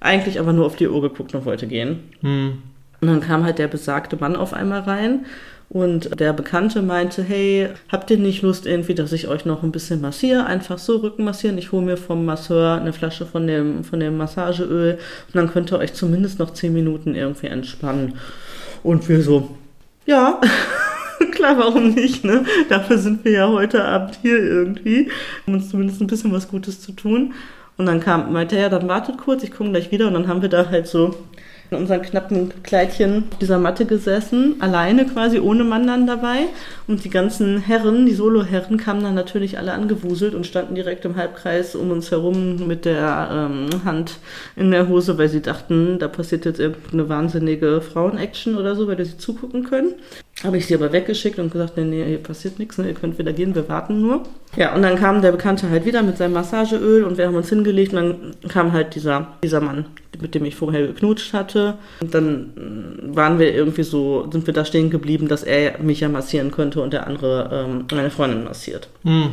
eigentlich 0.00 0.38
aber 0.38 0.52
nur 0.52 0.66
auf 0.66 0.76
die 0.76 0.88
Uhr 0.88 1.02
geguckt 1.02 1.34
und 1.34 1.44
wollte 1.44 1.66
gehen. 1.66 2.00
Hm. 2.20 2.62
Und 3.00 3.08
dann 3.08 3.20
kam 3.20 3.44
halt 3.44 3.58
der 3.58 3.68
besagte 3.68 4.16
Mann 4.16 4.36
auf 4.36 4.52
einmal 4.52 4.80
rein 4.80 5.26
und 5.74 6.20
der 6.20 6.32
Bekannte 6.32 6.82
meinte, 6.82 7.20
hey, 7.20 7.68
habt 7.90 8.08
ihr 8.08 8.16
nicht 8.16 8.42
Lust 8.42 8.64
irgendwie, 8.64 8.94
dass 8.94 9.10
ich 9.10 9.26
euch 9.26 9.44
noch 9.44 9.64
ein 9.64 9.72
bisschen 9.72 10.00
massiere? 10.00 10.46
Einfach 10.46 10.78
so 10.78 10.98
Rücken 10.98 11.24
massieren. 11.24 11.58
Ich 11.58 11.72
hole 11.72 11.84
mir 11.84 11.96
vom 11.96 12.24
Masseur 12.24 12.80
eine 12.80 12.92
Flasche 12.92 13.26
von 13.26 13.48
dem, 13.48 13.82
von 13.82 13.98
dem 13.98 14.16
Massageöl 14.16 14.92
und 14.92 15.34
dann 15.34 15.50
könnt 15.50 15.72
ihr 15.72 15.78
euch 15.78 15.92
zumindest 15.92 16.38
noch 16.38 16.52
zehn 16.52 16.72
Minuten 16.72 17.16
irgendwie 17.16 17.48
entspannen. 17.48 18.14
Und 18.84 19.08
wir 19.08 19.20
so, 19.20 19.50
ja, 20.06 20.40
klar, 21.32 21.58
warum 21.58 21.90
nicht, 21.90 22.24
ne? 22.24 22.44
Dafür 22.68 22.98
sind 22.98 23.24
wir 23.24 23.32
ja 23.32 23.48
heute 23.48 23.84
Abend 23.84 24.20
hier 24.22 24.38
irgendwie, 24.38 25.10
um 25.44 25.54
uns 25.54 25.70
zumindest 25.70 26.00
ein 26.00 26.06
bisschen 26.06 26.32
was 26.32 26.46
Gutes 26.46 26.80
zu 26.82 26.92
tun. 26.92 27.34
Und 27.76 27.86
dann 27.86 27.98
kam, 27.98 28.32
meinte 28.32 28.54
er, 28.54 28.62
ja, 28.62 28.68
dann 28.68 28.86
wartet 28.86 29.18
kurz, 29.18 29.42
ich 29.42 29.50
komme 29.50 29.70
gleich 29.70 29.90
wieder. 29.90 30.06
Und 30.06 30.14
dann 30.14 30.28
haben 30.28 30.40
wir 30.40 30.48
da 30.48 30.70
halt 30.70 30.86
so 30.86 31.16
in 31.70 31.76
unseren 31.76 32.02
knappen 32.02 32.52
Kleidchen 32.62 33.24
auf 33.30 33.38
dieser 33.38 33.58
Matte 33.58 33.84
gesessen, 33.84 34.56
alleine 34.60 35.06
quasi, 35.06 35.38
ohne 35.38 35.64
Mann 35.64 35.86
dann 35.86 36.06
dabei. 36.06 36.46
Und 36.86 37.04
die 37.04 37.10
ganzen 37.10 37.58
Herren, 37.58 38.06
die 38.06 38.14
Solo-Herren, 38.14 38.76
kamen 38.76 39.02
dann 39.02 39.14
natürlich 39.14 39.58
alle 39.58 39.72
angewuselt 39.72 40.34
und 40.34 40.46
standen 40.46 40.74
direkt 40.74 41.04
im 41.04 41.16
Halbkreis 41.16 41.74
um 41.74 41.90
uns 41.90 42.10
herum 42.10 42.66
mit 42.66 42.84
der 42.84 43.28
ähm, 43.50 43.84
Hand 43.84 44.18
in 44.56 44.70
der 44.70 44.88
Hose, 44.88 45.18
weil 45.18 45.28
sie 45.28 45.40
dachten, 45.40 45.98
da 45.98 46.08
passiert 46.08 46.44
jetzt 46.44 46.60
irgendeine 46.60 47.08
wahnsinnige 47.08 47.80
Frauen-Action 47.80 48.56
oder 48.56 48.76
so, 48.76 48.86
weil 48.86 49.02
sie 49.04 49.16
zugucken 49.16 49.64
können. 49.64 49.94
Habe 50.42 50.58
ich 50.58 50.66
sie 50.66 50.74
aber 50.74 50.92
weggeschickt 50.92 51.38
und 51.38 51.52
gesagt, 51.52 51.76
nee, 51.76 51.84
nee, 51.84 52.04
hier 52.04 52.18
passiert 52.18 52.58
nichts, 52.58 52.76
ne, 52.76 52.88
ihr 52.88 52.94
könnt 52.94 53.18
wieder 53.18 53.32
gehen, 53.32 53.54
wir 53.54 53.68
warten 53.68 54.02
nur. 54.02 54.24
Ja, 54.56 54.74
und 54.74 54.82
dann 54.82 54.96
kam 54.96 55.22
der 55.22 55.30
Bekannte 55.30 55.70
halt 55.70 55.84
wieder 55.84 56.02
mit 56.02 56.18
seinem 56.18 56.32
Massageöl 56.32 57.04
und 57.04 57.18
wir 57.18 57.26
haben 57.26 57.36
uns 57.36 57.48
hingelegt 57.48 57.94
und 57.94 57.98
dann 57.98 58.34
kam 58.48 58.72
halt 58.72 58.94
dieser, 58.94 59.28
dieser 59.44 59.60
Mann, 59.60 59.86
mit 60.20 60.34
dem 60.34 60.44
ich 60.44 60.56
vorher 60.56 60.88
geknutscht 60.88 61.32
hatte. 61.32 61.74
Und 62.00 62.14
dann 62.14 62.52
waren 63.14 63.38
wir 63.38 63.54
irgendwie 63.54 63.84
so, 63.84 64.28
sind 64.30 64.46
wir 64.46 64.52
da 64.52 64.64
stehen 64.64 64.90
geblieben, 64.90 65.28
dass 65.28 65.44
er 65.44 65.78
mich 65.80 66.00
ja 66.00 66.08
massieren 66.08 66.50
könnte 66.50 66.82
und 66.82 66.92
der 66.92 67.06
andere 67.06 67.66
ähm, 67.68 67.84
meine 67.92 68.10
Freundin 68.10 68.44
massiert. 68.44 68.88
Mhm. 69.04 69.30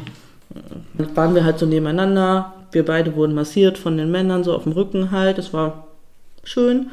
Dann 0.97 1.15
waren 1.15 1.35
wir 1.35 1.43
halt 1.43 1.57
so 1.57 1.65
nebeneinander, 1.65 2.53
wir 2.71 2.85
beide 2.85 3.15
wurden 3.15 3.33
massiert 3.33 3.77
von 3.77 3.97
den 3.97 4.11
Männern, 4.11 4.43
so 4.43 4.55
auf 4.55 4.63
dem 4.63 4.73
Rücken 4.73 5.11
halt, 5.11 5.39
es 5.39 5.51
war 5.51 5.87
schön. 6.43 6.91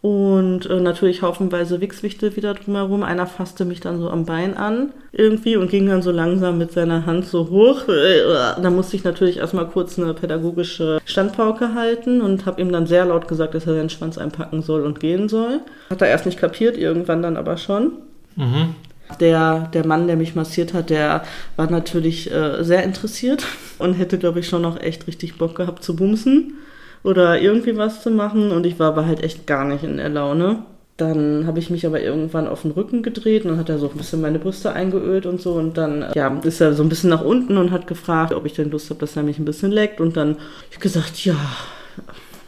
Und 0.00 0.66
äh, 0.66 0.78
natürlich 0.78 1.22
haufenweise 1.22 1.80
Wichswichte 1.80 2.36
wieder 2.36 2.54
drumherum. 2.54 3.02
Einer 3.02 3.26
fasste 3.26 3.64
mich 3.64 3.80
dann 3.80 3.98
so 3.98 4.08
am 4.08 4.26
Bein 4.26 4.56
an 4.56 4.92
irgendwie 5.10 5.56
und 5.56 5.70
ging 5.70 5.88
dann 5.88 6.02
so 6.02 6.12
langsam 6.12 6.56
mit 6.56 6.70
seiner 6.70 7.04
Hand 7.04 7.26
so 7.26 7.50
hoch. 7.50 7.88
Äh, 7.88 8.22
da 8.62 8.70
musste 8.70 8.94
ich 8.94 9.02
natürlich 9.02 9.38
erstmal 9.38 9.66
kurz 9.66 9.98
eine 9.98 10.14
pädagogische 10.14 11.00
Standpauke 11.04 11.74
halten 11.74 12.20
und 12.20 12.46
habe 12.46 12.60
ihm 12.60 12.70
dann 12.70 12.86
sehr 12.86 13.06
laut 13.06 13.26
gesagt, 13.26 13.54
dass 13.54 13.66
er 13.66 13.74
seinen 13.74 13.90
Schwanz 13.90 14.18
einpacken 14.18 14.62
soll 14.62 14.82
und 14.82 15.00
gehen 15.00 15.28
soll. 15.28 15.60
Hat 15.90 16.00
er 16.00 16.08
erst 16.08 16.26
nicht 16.26 16.38
kapiert, 16.38 16.76
irgendwann 16.76 17.22
dann 17.22 17.36
aber 17.36 17.56
schon. 17.56 17.92
Mhm. 18.36 18.76
Der, 19.20 19.68
der 19.72 19.84
Mann, 19.84 20.06
der 20.06 20.16
mich 20.16 20.36
massiert 20.36 20.74
hat, 20.74 20.90
der 20.90 21.24
war 21.56 21.68
natürlich 21.68 22.30
äh, 22.30 22.62
sehr 22.62 22.84
interessiert 22.84 23.44
und 23.78 23.94
hätte, 23.94 24.18
glaube 24.18 24.40
ich, 24.40 24.48
schon 24.48 24.62
noch 24.62 24.78
echt 24.80 25.08
richtig 25.08 25.38
Bock 25.38 25.56
gehabt 25.56 25.82
zu 25.82 25.96
bumsen 25.96 26.54
oder 27.02 27.40
irgendwie 27.40 27.76
was 27.76 28.02
zu 28.02 28.10
machen 28.10 28.50
und 28.50 28.66
ich 28.66 28.78
war 28.78 28.88
aber 28.88 29.06
halt 29.06 29.22
echt 29.22 29.46
gar 29.46 29.64
nicht 29.64 29.84
in 29.84 29.96
der 29.98 30.08
Laune. 30.08 30.64
Dann 30.96 31.46
habe 31.46 31.60
ich 31.60 31.70
mich 31.70 31.86
aber 31.86 32.00
irgendwann 32.00 32.48
auf 32.48 32.62
den 32.62 32.72
Rücken 32.72 33.04
gedreht 33.04 33.44
und 33.44 33.52
dann 33.52 33.58
hat 33.60 33.68
er 33.68 33.78
so 33.78 33.88
ein 33.88 33.96
bisschen 33.96 34.20
meine 34.20 34.40
Brüste 34.40 34.72
eingeölt 34.72 35.26
und 35.26 35.40
so. 35.40 35.52
Und 35.52 35.78
dann 35.78 36.06
ja, 36.16 36.36
ist 36.42 36.60
er 36.60 36.74
so 36.74 36.82
ein 36.82 36.88
bisschen 36.88 37.10
nach 37.10 37.22
unten 37.22 37.56
und 37.56 37.70
hat 37.70 37.86
gefragt, 37.86 38.32
ob 38.32 38.44
ich 38.46 38.54
denn 38.54 38.72
Lust 38.72 38.90
habe, 38.90 38.98
dass 38.98 39.14
er 39.14 39.22
mich 39.22 39.38
ein 39.38 39.44
bisschen 39.44 39.70
leckt. 39.70 40.00
Und 40.00 40.16
dann 40.16 40.30
habe 40.30 40.40
ich 40.72 40.80
gesagt, 40.80 41.24
ja, 41.24 41.36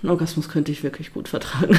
einen 0.02 0.10
Orgasmus 0.10 0.48
könnte 0.48 0.72
ich 0.72 0.82
wirklich 0.82 1.12
gut 1.14 1.28
vertragen. 1.28 1.78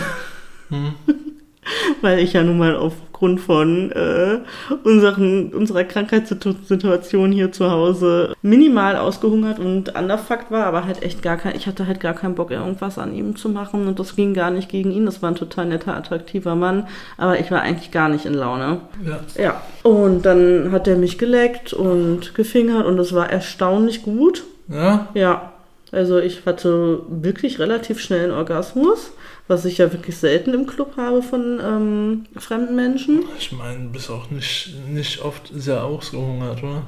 Hm. 0.69 0.93
weil 2.01 2.19
ich 2.19 2.33
ja 2.33 2.43
nun 2.43 2.57
mal 2.57 2.75
aufgrund 2.75 3.39
von 3.39 3.91
äh, 3.91 4.39
unseren, 4.83 5.53
unserer 5.53 5.83
Krankheitssituation 5.83 7.31
hier 7.31 7.51
zu 7.51 7.69
Hause 7.69 8.35
minimal 8.41 8.95
ausgehungert 8.97 9.59
und 9.59 9.95
underfuckt 9.95 10.49
war, 10.49 10.65
aber 10.65 10.85
halt 10.85 11.03
echt 11.03 11.21
gar 11.21 11.37
kein, 11.37 11.55
ich 11.55 11.67
hatte 11.67 11.85
halt 11.85 11.99
gar 11.99 12.13
keinen 12.13 12.35
Bock, 12.35 12.51
irgendwas 12.51 12.97
an 12.97 13.13
ihm 13.13 13.35
zu 13.35 13.49
machen 13.49 13.87
und 13.87 13.99
das 13.99 14.15
ging 14.15 14.33
gar 14.33 14.49
nicht 14.49 14.69
gegen 14.69 14.91
ihn. 14.91 15.05
Das 15.05 15.21
war 15.21 15.29
ein 15.29 15.35
total 15.35 15.67
netter, 15.67 15.95
attraktiver 15.95 16.55
Mann, 16.55 16.87
aber 17.17 17.39
ich 17.39 17.51
war 17.51 17.61
eigentlich 17.61 17.91
gar 17.91 18.09
nicht 18.09 18.25
in 18.25 18.33
Laune. 18.33 18.79
Ja. 19.05 19.19
Ja. 19.41 19.61
Und 19.83 20.23
dann 20.25 20.71
hat 20.71 20.87
er 20.87 20.97
mich 20.97 21.17
geleckt 21.17 21.73
und 21.73 22.33
gefingert 22.33 22.85
und 22.85 22.97
es 22.99 23.13
war 23.13 23.29
erstaunlich 23.29 24.03
gut. 24.03 24.43
Ja? 24.67 25.07
Ja. 25.13 25.51
Also 25.91 26.19
ich 26.19 26.45
hatte 26.45 27.01
wirklich 27.09 27.59
relativ 27.59 27.99
schnell 27.99 28.23
einen 28.23 28.31
Orgasmus, 28.31 29.11
was 29.51 29.65
ich 29.65 29.77
ja 29.79 29.91
wirklich 29.91 30.17
selten 30.17 30.53
im 30.53 30.65
Club 30.65 30.95
habe 30.95 31.21
von 31.21 31.59
ähm, 31.61 32.25
fremden 32.37 32.75
Menschen. 32.75 33.25
Ich 33.37 33.51
meine, 33.51 33.79
du 33.79 33.89
bist 33.89 34.09
auch 34.09 34.31
nicht, 34.31 34.73
nicht 34.87 35.21
oft 35.21 35.51
sehr 35.53 35.83
ausgehungert, 35.83 36.63
oder? 36.63 36.83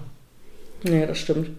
Nee, 0.84 1.06
das 1.06 1.18
stimmt. 1.18 1.50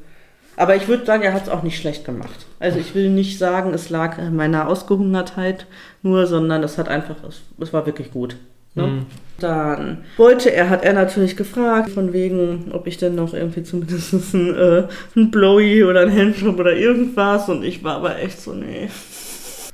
Aber 0.56 0.76
ich 0.76 0.88
würde 0.88 1.04
sagen, 1.04 1.22
er 1.22 1.34
hat 1.34 1.42
es 1.42 1.48
auch 1.50 1.62
nicht 1.62 1.78
schlecht 1.78 2.06
gemacht. 2.06 2.46
Also 2.58 2.78
ich 2.78 2.94
will 2.94 3.10
nicht 3.10 3.38
sagen, 3.38 3.74
es 3.74 3.90
lag 3.90 4.18
an 4.18 4.34
meiner 4.34 4.66
Ausgehungertheit 4.66 5.66
nur, 6.02 6.26
sondern 6.26 6.62
es 6.62 6.78
hat 6.78 6.88
einfach, 6.88 7.16
es, 7.28 7.42
es 7.60 7.72
war 7.72 7.84
wirklich 7.84 8.10
gut. 8.10 8.36
Ne? 8.74 8.86
Mhm. 8.86 9.06
Dann 9.40 10.04
wollte 10.16 10.52
er, 10.52 10.70
hat 10.70 10.84
er 10.84 10.94
natürlich 10.94 11.36
gefragt, 11.36 11.90
von 11.90 12.14
wegen, 12.14 12.72
ob 12.72 12.86
ich 12.86 12.96
denn 12.96 13.14
noch 13.14 13.34
irgendwie 13.34 13.62
zumindest 13.62 14.12
ein, 14.34 14.54
äh, 14.54 14.84
ein 15.16 15.30
Blowy 15.30 15.84
oder 15.84 16.00
ein 16.00 16.16
Handjob 16.16 16.58
oder 16.58 16.74
irgendwas. 16.74 17.48
Und 17.50 17.62
ich 17.62 17.84
war 17.84 17.96
aber 17.96 18.18
echt 18.20 18.40
so, 18.40 18.54
nee. 18.54 18.88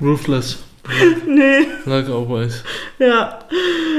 Ruthless. 0.00 0.58
Nee, 1.26 1.66
Like 1.87 2.09
always. 2.09 2.62
ja. 2.98 3.38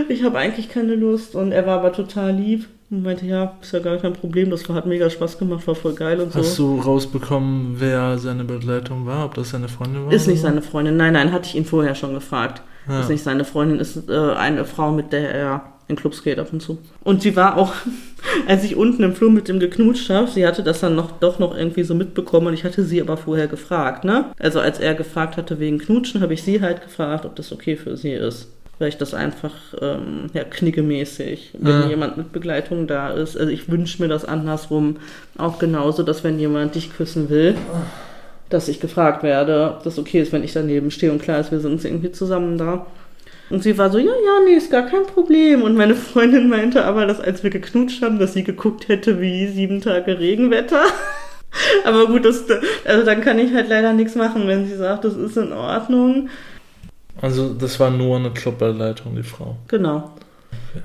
Ich 0.10 0.24
habe 0.24 0.38
eigentlich 0.38 0.70
keine 0.70 0.96
Lust. 0.96 1.36
Und 1.36 1.52
er 1.52 1.66
war 1.66 1.80
aber 1.80 1.94
total 1.94 2.34
lieb 2.34 2.68
und 2.90 3.04
meinte, 3.04 3.26
ja, 3.26 3.58
ist 3.62 3.72
ja 3.72 3.80
gar 3.80 3.98
kein 3.98 4.14
Problem. 4.14 4.50
Das 4.50 4.68
hat 4.68 4.86
mega 4.86 5.10
Spaß 5.10 5.38
gemacht, 5.38 5.66
war 5.68 5.76
voll 5.76 5.94
geil 5.94 6.20
und 6.20 6.34
so. 6.34 6.40
Hast 6.40 6.60
du 6.60 6.80
rausbekommen, 6.80 7.76
wer 7.80 8.18
seine 8.18 8.44
Begleitung 8.44 9.06
war? 9.06 9.26
Ob 9.26 9.34
das 9.36 9.52
seine 9.52 9.70
Freundin 9.70 10.06
war? 10.06 10.12
Ist 10.14 10.28
nicht 10.28 10.42
seine 10.42 10.62
Freundin. 10.62 10.98
Nein, 10.98 11.14
nein, 11.14 11.32
hatte 11.32 11.48
ich 11.48 11.56
ihn 11.56 11.66
vorher 11.66 11.96
schon 11.96 12.14
gefragt. 12.14 12.62
Ja. 12.90 13.00
Ist 13.02 13.10
nicht 13.10 13.24
seine 13.24 13.46
Freundin, 13.46 13.80
ist 13.80 14.10
äh, 14.10 14.34
eine 14.34 14.66
Frau, 14.66 14.92
mit 14.92 15.14
der 15.14 15.34
er 15.34 15.62
in 15.92 15.96
Clubs 15.96 16.24
geht 16.24 16.40
ab 16.40 16.48
und 16.52 16.62
zu. 16.62 16.80
Und 17.04 17.22
sie 17.22 17.36
war 17.36 17.58
auch, 17.58 17.74
als 18.48 18.64
ich 18.64 18.76
unten 18.76 19.04
im 19.04 19.14
Flur 19.14 19.30
mit 19.30 19.48
ihm 19.50 19.60
geknutscht 19.60 20.10
habe, 20.10 20.28
sie 20.30 20.46
hatte 20.48 20.64
das 20.64 20.80
dann 20.80 20.96
noch 20.96 21.12
doch 21.20 21.38
noch 21.38 21.56
irgendwie 21.56 21.84
so 21.84 21.94
mitbekommen 21.94 22.48
und 22.48 22.54
ich 22.56 22.64
hatte 22.64 22.84
sie 22.84 23.00
aber 23.02 23.18
vorher 23.18 23.48
gefragt, 23.48 24.04
ne? 24.04 24.26
Also 24.40 24.60
als 24.60 24.80
er 24.80 24.96
gefragt 24.96 25.38
hatte 25.38 25.60
wegen 25.60 25.78
Knutschen, 25.78 26.22
habe 26.22 26.34
ich 26.34 26.42
sie 26.44 26.62
halt 26.62 26.82
gefragt, 26.82 27.26
ob 27.26 27.36
das 27.36 27.52
okay 27.52 27.76
für 27.76 27.96
sie 27.96 28.14
ist. 28.14 28.48
Weil 28.80 28.90
ich 28.90 28.98
das 28.98 29.14
einfach, 29.14 29.54
ähm, 29.80 30.26
ja, 30.34 30.44
knickemäßig, 30.44 31.52
wenn 31.60 31.82
Ja. 31.84 31.88
jemand 31.90 32.18
mit 32.18 32.32
Begleitung 32.34 32.88
da 32.88 33.12
ist. 33.12 33.38
Also 33.38 33.52
ich 33.52 33.70
wünsche 33.70 34.02
mir 34.02 34.08
das 34.10 34.26
andersrum 34.26 34.96
auch 35.38 35.60
genauso, 35.60 36.02
dass 36.02 36.24
wenn 36.24 36.40
jemand 36.40 36.74
dich 36.74 36.92
küssen 36.92 37.30
will, 37.30 37.54
dass 38.50 38.68
ich 38.68 38.80
gefragt 38.80 39.22
werde, 39.24 39.76
ob 39.78 39.84
das 39.84 40.00
okay 40.00 40.20
ist, 40.22 40.32
wenn 40.32 40.44
ich 40.44 40.54
daneben 40.54 40.90
stehe 40.90 41.12
und 41.12 41.22
klar 41.22 41.40
ist, 41.40 41.52
wir 41.52 41.60
sind 41.60 41.84
irgendwie 41.86 42.12
zusammen 42.12 42.58
da. 42.58 42.86
Und 43.52 43.62
sie 43.64 43.78
war 43.78 43.92
so, 43.92 43.98
ja, 43.98 44.06
ja, 44.06 44.40
nee, 44.46 44.54
ist 44.54 44.72
gar 44.72 44.86
kein 44.88 45.06
Problem. 45.06 45.62
Und 45.62 45.76
meine 45.76 45.94
Freundin 45.94 46.48
meinte 46.48 46.86
aber, 46.86 47.06
dass 47.06 47.20
als 47.20 47.44
wir 47.44 47.50
geknutscht 47.50 48.02
haben, 48.02 48.18
dass 48.18 48.34
sie 48.34 48.44
geguckt 48.44 48.88
hätte 48.88 49.20
wie 49.20 49.48
sieben 49.48 49.82
Tage 49.82 50.20
Regenwetter. 50.20 50.84
aber 51.86 52.08
gut, 52.08 52.24
das, 52.24 52.46
also 52.86 53.06
dann 53.06 53.20
kann 53.20 53.40
ich 53.40 53.54
halt 53.54 53.68
leider 53.68 53.92
nichts 53.92 54.16
machen, 54.16 54.48
wenn 54.48 54.68
sie 54.68 54.78
sagt, 54.78 55.04
das 55.04 55.16
ist 55.16 55.36
in 55.36 55.52
Ordnung. 55.52 56.30
Also, 57.22 57.54
das 57.54 57.80
war 57.80 57.92
nur 57.92 58.18
eine 58.18 58.32
Clubbegleitung, 58.32 59.16
die 59.16 59.24
Frau. 59.24 59.58
Genau. 59.68 60.12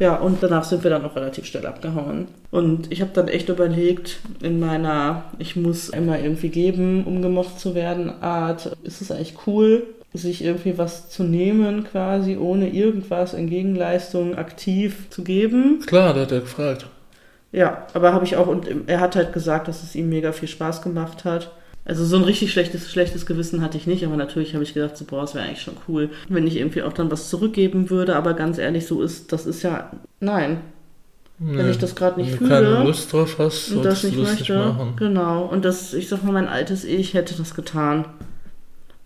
Ja, 0.00 0.16
und 0.16 0.42
danach 0.42 0.64
sind 0.64 0.83
wir 0.83 0.90
dann 0.90 1.05
auch 1.05 1.14
relativ 1.14 1.46
schnell 1.46 1.66
abgehauen. 1.66 2.26
Und 2.50 2.90
ich 2.90 3.00
habe 3.00 3.12
dann 3.14 3.29
echt 3.29 3.48
überlegt, 3.48 4.18
in 4.42 4.59
meiner 4.59 5.24
Ich 5.38 5.55
muss 5.55 5.92
einmal 5.92 6.20
irgendwie 6.20 6.48
geben, 6.48 7.05
um 7.05 7.22
gemocht 7.22 7.61
zu 7.61 7.76
werden, 7.76 8.11
Art, 8.20 8.76
ist 8.83 9.00
es 9.00 9.12
eigentlich 9.12 9.37
cool, 9.46 9.85
sich 10.14 10.42
irgendwie 10.42 10.79
was 10.79 11.11
zu 11.11 11.25
nehmen, 11.25 11.85
quasi 11.85 12.37
ohne 12.37 12.69
irgendwas 12.71 13.35
in 13.35 13.49
Gegenleistung 13.51 14.37
aktiv 14.37 15.11
zu 15.11 15.23
geben. 15.25 15.81
Klar, 15.87 16.14
da 16.14 16.21
hat 16.23 16.33
er 16.33 16.40
gefragt. 16.40 16.87
Ja, 17.53 17.87
aber 17.95 18.12
habe 18.12 18.25
ich 18.25 18.37
auch, 18.37 18.47
und 18.47 18.66
er 18.87 19.01
hat 19.01 19.16
halt 19.16 19.33
gesagt, 19.33 19.69
dass 19.69 19.83
es 19.83 19.95
ihm 19.95 20.09
mega 20.09 20.33
viel 20.33 20.49
Spaß 20.49 20.83
gemacht 20.83 21.25
hat. 21.25 21.53
Also 21.85 22.05
so 22.05 22.16
ein 22.16 22.25
richtig 22.25 22.51
schlechtes, 22.53 22.90
schlechtes 22.90 23.27
Gewissen 23.27 23.62
hatte 23.62 23.77
ich 23.77 23.87
nicht, 23.87 24.05
aber 24.05 24.16
natürlich 24.16 24.55
habe 24.55 24.64
ich 24.64 24.75
gedacht, 24.75 24.97
so, 24.97 25.05
boah, 25.05 25.23
es 25.23 25.35
wäre 25.35 25.45
eigentlich 25.45 25.62
schon 25.62 25.77
cool, 25.87 26.11
wenn 26.29 26.47
ich 26.47 26.57
irgendwie 26.57 26.83
auch 26.83 26.92
dann 26.92 27.11
was 27.12 27.31
zurückgeben 27.31 27.90
würde, 27.90 28.16
aber 28.16 28.35
ganz 28.35 28.59
ehrlich, 28.59 28.87
so 28.87 29.03
ist, 29.03 29.33
das 29.33 29.47
ist 29.47 29.62
ja, 29.62 29.90
nein, 30.19 30.59
wenn 31.38 31.66
Nee. 31.66 31.71
ich 31.71 31.79
das 31.79 31.95
gerade 31.95 32.19
nicht 32.21 32.33
Wenn 32.40 32.49
du 32.49 32.55
keine 32.55 32.66
fühle 32.66 32.85
Lust 32.85 33.12
drauf 33.12 33.37
hast, 33.38 33.71
und 33.71 33.85
das 33.85 34.03
nicht 34.03 34.16
möchte, 34.19 34.37
nicht 34.37 34.49
machen. 34.51 34.95
genau, 34.99 35.45
und 35.45 35.64
das, 35.64 35.95
ich 35.95 36.09
sag 36.09 36.25
mal, 36.25 36.33
mein 36.33 36.49
altes 36.49 36.83
Ich 36.85 37.14
hätte 37.14 37.35
das 37.37 37.55
getan 37.55 38.07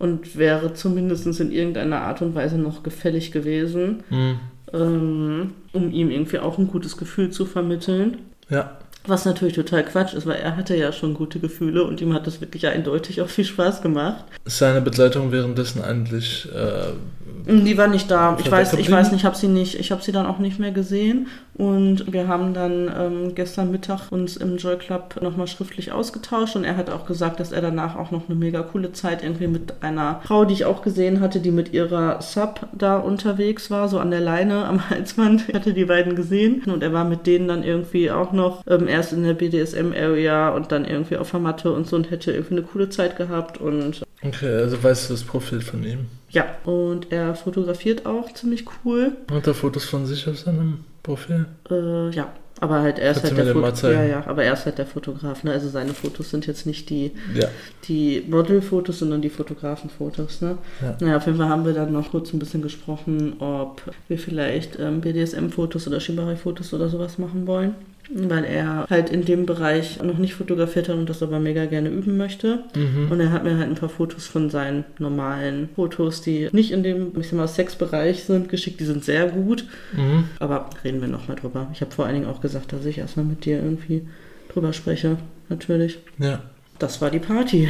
und 0.01 0.35
wäre 0.35 0.73
zumindest 0.73 1.27
in 1.39 1.51
irgendeiner 1.51 2.01
Art 2.01 2.23
und 2.23 2.33
Weise 2.33 2.57
noch 2.57 2.81
gefällig 2.81 3.31
gewesen, 3.31 4.03
Hm. 4.09 4.39
ähm, 4.73 5.53
um 5.73 5.91
ihm 5.91 6.09
irgendwie 6.09 6.39
auch 6.39 6.57
ein 6.57 6.67
gutes 6.67 6.97
Gefühl 6.97 7.29
zu 7.29 7.45
vermitteln. 7.45 8.17
Ja. 8.49 8.77
Was 9.05 9.25
natürlich 9.25 9.53
total 9.55 9.83
Quatsch 9.83 10.13
ist, 10.13 10.25
weil 10.25 10.37
er 10.39 10.57
hatte 10.57 10.75
ja 10.75 10.91
schon 10.91 11.13
gute 11.13 11.39
Gefühle 11.39 11.83
und 11.83 12.01
ihm 12.01 12.13
hat 12.13 12.25
das 12.27 12.41
wirklich 12.41 12.67
eindeutig 12.67 13.21
auch 13.21 13.29
viel 13.29 13.45
Spaß 13.45 13.81
gemacht. 13.81 14.25
Ist 14.45 14.57
seine 14.57 14.81
Begleitung 14.81 15.31
währenddessen 15.31 15.83
eigentlich 15.83 16.47
äh, 16.53 17.51
Die 17.51 17.77
war 17.77 17.87
nicht 17.87 18.09
da. 18.11 18.37
Ich 18.39 18.51
weiß, 18.51 18.73
ich 18.73 18.89
weiß 18.91 19.11
nicht, 19.11 19.21
ich 19.21 19.25
habe 19.25 19.35
sie 19.35 19.47
nicht, 19.47 19.79
ich 19.79 19.91
habe 19.91 20.03
sie 20.03 20.11
dann 20.11 20.25
auch 20.25 20.37
nicht 20.39 20.59
mehr 20.59 20.71
gesehen. 20.71 21.27
Und 21.53 22.11
wir 22.11 22.27
haben 22.27 22.53
dann 22.53 22.89
ähm, 22.97 23.35
gestern 23.35 23.71
Mittag 23.71 24.11
uns 24.11 24.37
im 24.37 24.57
Joy 24.57 24.77
Club 24.77 25.21
nochmal 25.21 25.47
schriftlich 25.47 25.91
ausgetauscht 25.91 26.55
und 26.55 26.63
er 26.63 26.77
hat 26.77 26.89
auch 26.89 27.05
gesagt, 27.05 27.39
dass 27.39 27.51
er 27.51 27.61
danach 27.61 27.95
auch 27.97 28.09
noch 28.11 28.29
eine 28.29 28.35
mega 28.37 28.61
coole 28.63 28.93
Zeit 28.93 29.21
irgendwie 29.21 29.47
mit 29.47 29.73
einer 29.81 30.21
Frau, 30.23 30.45
die 30.45 30.53
ich 30.53 30.65
auch 30.65 30.81
gesehen 30.81 31.19
hatte, 31.19 31.39
die 31.39 31.51
mit 31.51 31.73
ihrer 31.73 32.21
Sub 32.21 32.67
da 32.71 32.97
unterwegs 32.97 33.69
war, 33.69 33.89
so 33.89 33.99
an 33.99 34.11
der 34.11 34.21
Leine 34.21 34.65
am 34.65 34.89
Halsband. 34.89 35.49
Ich 35.49 35.53
hatte 35.53 35.73
die 35.73 35.85
beiden 35.85 36.15
gesehen 36.15 36.63
und 36.65 36.83
er 36.83 36.93
war 36.93 37.03
mit 37.03 37.27
denen 37.27 37.47
dann 37.49 37.63
irgendwie 37.63 38.09
auch 38.11 38.31
noch 38.31 38.63
ähm, 38.67 38.87
erst 38.87 39.11
in 39.13 39.23
der 39.23 39.33
BDSM-Area 39.33 40.49
und 40.49 40.71
dann 40.71 40.85
irgendwie 40.85 41.17
auf 41.17 41.31
der 41.31 41.39
Matte 41.41 41.71
und 41.73 41.85
so 41.87 41.95
und 41.97 42.11
hätte 42.11 42.31
irgendwie 42.31 42.55
eine 42.55 42.63
coole 42.63 42.89
Zeit 42.89 43.17
gehabt 43.17 43.59
und 43.59 44.03
Okay, 44.23 44.55
also 44.55 44.81
weißt 44.81 45.09
du 45.09 45.13
das 45.15 45.23
Profil 45.23 45.61
von 45.61 45.83
ihm? 45.83 46.05
ja, 46.29 46.45
und 46.63 47.11
er 47.11 47.35
fotografiert 47.35 48.05
auch 48.05 48.31
ziemlich 48.33 48.63
cool. 48.85 49.11
Hat 49.29 49.47
er 49.47 49.53
Fotos 49.53 49.83
von 49.83 50.05
sich 50.05 50.29
auf 50.29 50.37
seinem 50.39 50.85
Profil? 51.03 51.45
Äh, 51.69 52.09
ja, 52.11 52.31
aber 52.59 52.81
halt 52.81 52.99
er 52.99 53.11
ist 53.11 53.21
Kannst 53.21 53.35
halt 53.37 53.47
der 53.47 53.53
Fotograf. 53.53 53.83
Ja, 53.83 54.03
ja, 54.03 54.23
aber 54.27 54.43
er 54.43 54.53
ist 54.53 54.65
halt 54.65 54.77
der 54.77 54.85
Fotograf, 54.85 55.43
ne? 55.43 55.51
Also 55.51 55.67
seine 55.69 55.93
Fotos 55.93 56.29
sind 56.29 56.45
jetzt 56.47 56.65
nicht 56.67 56.89
die, 56.89 57.11
Ja. 57.33 57.47
die 57.87 58.23
Model-Fotos, 58.29 58.99
sondern 58.99 59.21
die 59.21 59.29
Fotografenfotos, 59.31 60.41
ne? 60.41 60.57
Ja. 60.81 60.97
Naja, 60.99 61.17
auf 61.17 61.25
jeden 61.25 61.37
Fall 61.37 61.49
haben 61.49 61.65
wir 61.65 61.73
dann 61.73 61.91
noch 61.91 62.11
kurz 62.11 62.33
ein 62.33 62.39
bisschen 62.39 62.61
gesprochen, 62.61 63.33
ob 63.39 63.81
wir 64.07 64.19
vielleicht 64.19 64.77
ähm, 64.79 65.01
BDSM-Fotos 65.01 65.87
oder 65.87 65.99
Shibari-Fotos 65.99 66.73
oder 66.73 66.87
sowas 66.89 67.17
machen 67.17 67.47
wollen. 67.47 67.73
Weil 68.09 68.43
er 68.43 68.87
halt 68.89 69.09
in 69.09 69.23
dem 69.23 69.45
Bereich 69.45 70.01
noch 70.01 70.17
nicht 70.17 70.33
fotografiert 70.33 70.89
hat 70.89 70.97
und 70.97 71.09
das 71.09 71.23
aber 71.23 71.39
mega 71.39 71.65
gerne 71.65 71.89
üben 71.89 72.17
möchte. 72.17 72.63
Mhm. 72.75 73.11
Und 73.11 73.19
er 73.19 73.31
hat 73.31 73.43
mir 73.43 73.57
halt 73.57 73.69
ein 73.69 73.75
paar 73.75 73.89
Fotos 73.89 74.27
von 74.27 74.49
seinen 74.49 74.83
normalen 74.99 75.69
Fotos, 75.75 76.21
die 76.21 76.49
nicht 76.51 76.71
in 76.71 76.83
dem, 76.83 77.19
ich 77.19 77.29
sag 77.29 77.37
mal, 77.37 77.47
Sexbereich 77.47 78.23
sind, 78.23 78.49
geschickt. 78.49 78.79
Die 78.79 78.85
sind 78.85 79.05
sehr 79.05 79.27
gut. 79.27 79.65
Mhm. 79.93 80.25
Aber 80.39 80.69
reden 80.83 81.01
wir 81.01 81.07
nochmal 81.07 81.37
drüber. 81.37 81.67
Ich 81.73 81.81
habe 81.81 81.91
vor 81.91 82.05
allen 82.05 82.15
Dingen 82.15 82.27
auch 82.27 82.41
gesagt, 82.41 82.73
dass 82.73 82.85
ich 82.85 82.97
erstmal 82.97 83.25
mit 83.25 83.45
dir 83.45 83.57
irgendwie 83.57 84.07
drüber 84.51 84.73
spreche. 84.73 85.17
Natürlich. 85.49 85.99
Ja. 86.17 86.41
Das 86.79 87.01
war 87.01 87.11
die 87.11 87.19
Party. 87.19 87.69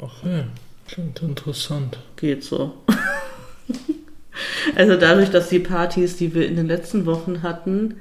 Okay. 0.00 0.44
Klingt 0.88 1.20
interessant. 1.22 1.98
Geht 2.16 2.44
so. 2.44 2.74
also 4.76 4.96
dadurch, 4.96 5.30
dass 5.30 5.48
die 5.48 5.58
Partys, 5.58 6.16
die 6.16 6.34
wir 6.34 6.46
in 6.46 6.56
den 6.56 6.66
letzten 6.66 7.06
Wochen 7.06 7.42
hatten, 7.42 7.96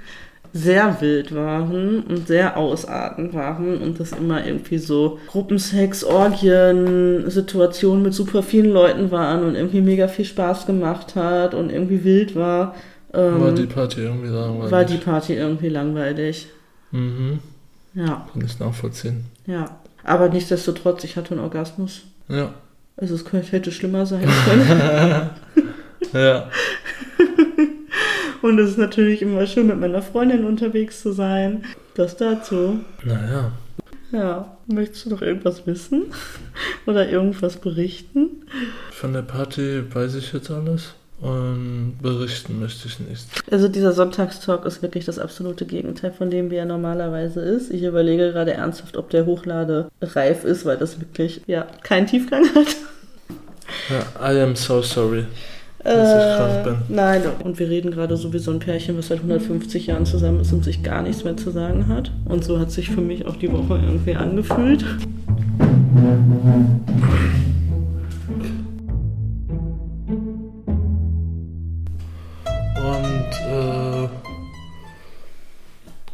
sehr 0.58 1.02
wild 1.02 1.36
waren 1.36 2.00
und 2.04 2.28
sehr 2.30 2.56
ausartend 2.56 3.34
waren 3.34 3.82
und 3.82 4.00
das 4.00 4.14
immer 4.14 4.48
irgendwie 4.48 4.78
so 4.78 5.20
Gruppensex, 5.28 6.06
Orgien, 6.06 7.30
Situationen 7.30 8.04
mit 8.04 8.14
super 8.14 8.42
vielen 8.42 8.72
Leuten 8.72 9.12
waren 9.12 9.44
und 9.44 9.56
irgendwie 9.56 9.82
mega 9.82 10.08
viel 10.08 10.24
Spaß 10.24 10.66
gemacht 10.66 11.18
hat 11.18 11.54
und 11.54 11.72
irgendwie 11.74 12.06
wild 12.06 12.38
war, 12.38 12.74
ähm, 13.14 13.42
War 13.42 13.52
die 13.52 13.66
Party 13.66 14.00
irgendwie 14.02 14.30
langweilig? 14.30 14.72
war 14.72 14.86
die 14.86 14.98
Party 14.98 15.34
irgendwie 15.34 15.68
langweilig. 15.68 16.48
Mhm. 16.92 17.40
Ja. 17.94 18.26
Kann 18.32 18.46
ich 18.46 18.58
nachvollziehen. 18.58 19.26
Ja, 19.46 19.78
aber 20.06 20.30
nichtsdestotrotz, 20.30 21.04
ich 21.04 21.18
hatte 21.18 21.32
einen 21.32 21.42
Orgasmus. 21.44 22.04
Ja. 22.30 22.54
Also 22.96 23.14
es 23.16 23.26
könnte, 23.26 23.52
hätte 23.52 23.74
schlimmer 23.74 24.06
sein 24.06 24.26
können. 24.46 25.30
Ja. 26.14 26.50
Und 28.46 28.60
es 28.60 28.70
ist 28.70 28.78
natürlich 28.78 29.24
immer 29.24 29.48
schön, 29.48 29.66
mit 29.66 29.80
meiner 29.80 30.04
Freundin 30.04 30.46
unterwegs 30.46 31.02
zu 31.02 31.14
sein. 31.14 31.64
Das 31.96 32.16
dazu. 32.16 32.80
Naja. 33.04 33.52
Ja, 34.12 34.58
möchtest 34.68 35.08
du 35.08 35.10
noch 35.10 35.24
irgendwas 35.24 35.66
wissen? 35.66 36.14
Oder 36.86 37.10
irgendwas 37.10 37.58
berichten? 37.58 38.46
Von 38.92 39.14
der 39.14 39.24
Party 39.24 39.82
weiß 39.92 40.14
ich 40.14 40.32
jetzt 40.32 40.52
alles. 40.52 40.94
Und 41.20 41.98
berichten 42.04 42.60
möchte 42.60 42.88
ich 42.88 43.00
nicht. 43.00 43.26
Also 43.50 43.68
dieser 43.68 43.94
Sonntagstalk 43.94 44.64
ist 44.66 44.84
wirklich 44.84 45.06
das 45.06 45.18
absolute 45.18 45.66
Gegenteil 45.66 46.12
von 46.12 46.30
dem, 46.30 46.52
wie 46.52 46.58
er 46.58 46.66
normalerweise 46.66 47.40
ist. 47.40 47.72
Ich 47.72 47.82
überlege 47.82 48.32
gerade 48.32 48.54
ernsthaft, 48.54 48.96
ob 48.96 49.10
der 49.10 49.26
Hochlade 49.26 49.90
reif 50.04 50.44
ist, 50.44 50.66
weil 50.66 50.78
das 50.78 51.00
wirklich 51.00 51.42
ja 51.48 51.66
keinen 51.82 52.06
Tiefgang 52.06 52.46
hat. 52.54 52.76
Ja, 53.90 54.34
I 54.34 54.40
am 54.40 54.56
so 54.56 54.84
sorry, 54.84 55.26
Äh, 55.86 56.64
bin. 56.64 56.78
Nein, 56.90 57.22
und 57.44 57.60
wir 57.60 57.70
reden 57.70 57.92
gerade 57.92 58.18
so 58.18 58.34
wie 58.34 58.40
so 58.40 58.50
ein 58.50 58.58
Pärchen, 58.58 58.98
was 58.98 59.10
seit 59.10 59.20
150 59.20 59.86
Jahren 59.86 60.08
zusammen 60.08 60.40
ist 60.42 60.52
und 60.52 60.64
sich 60.64 60.82
gar 60.82 61.04
nichts 61.04 61.24
mehr 61.24 61.38
zu 61.38 61.52
sagen 61.52 61.88
hat. 61.88 62.12
Und 62.26 62.44
so 62.44 62.60
hat 62.60 62.72
sich 62.72 62.90
für 62.90 63.02
mich 63.02 63.28
auch 63.28 63.36
die 63.36 63.52
Woche 63.52 63.80
irgendwie 63.84 64.16
angefühlt. 64.16 64.84
Und 72.76 73.32
äh, 73.48 74.10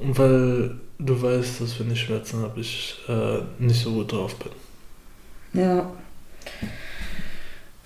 weil 0.02 0.76
du 1.00 1.22
weißt, 1.22 1.62
dass 1.62 1.80
wenn 1.80 1.92
ich 1.92 2.02
Schmerzen 2.02 2.42
habe, 2.42 2.60
ich 2.60 2.98
äh, 3.08 3.40
nicht 3.58 3.82
so 3.82 3.94
gut 3.94 4.12
drauf 4.12 4.36
bin. 4.36 5.62
Ja. 5.62 5.90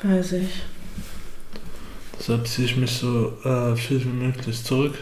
Weiß 0.02 0.32
ich. 0.32 0.64
Deshalb 2.26 2.48
ziehe 2.48 2.66
ich 2.66 2.76
mich 2.76 2.92
so 2.92 3.38
äh, 3.44 3.76
viel 3.76 4.04
wie 4.04 4.10
möglich 4.10 4.64
zurück 4.64 4.96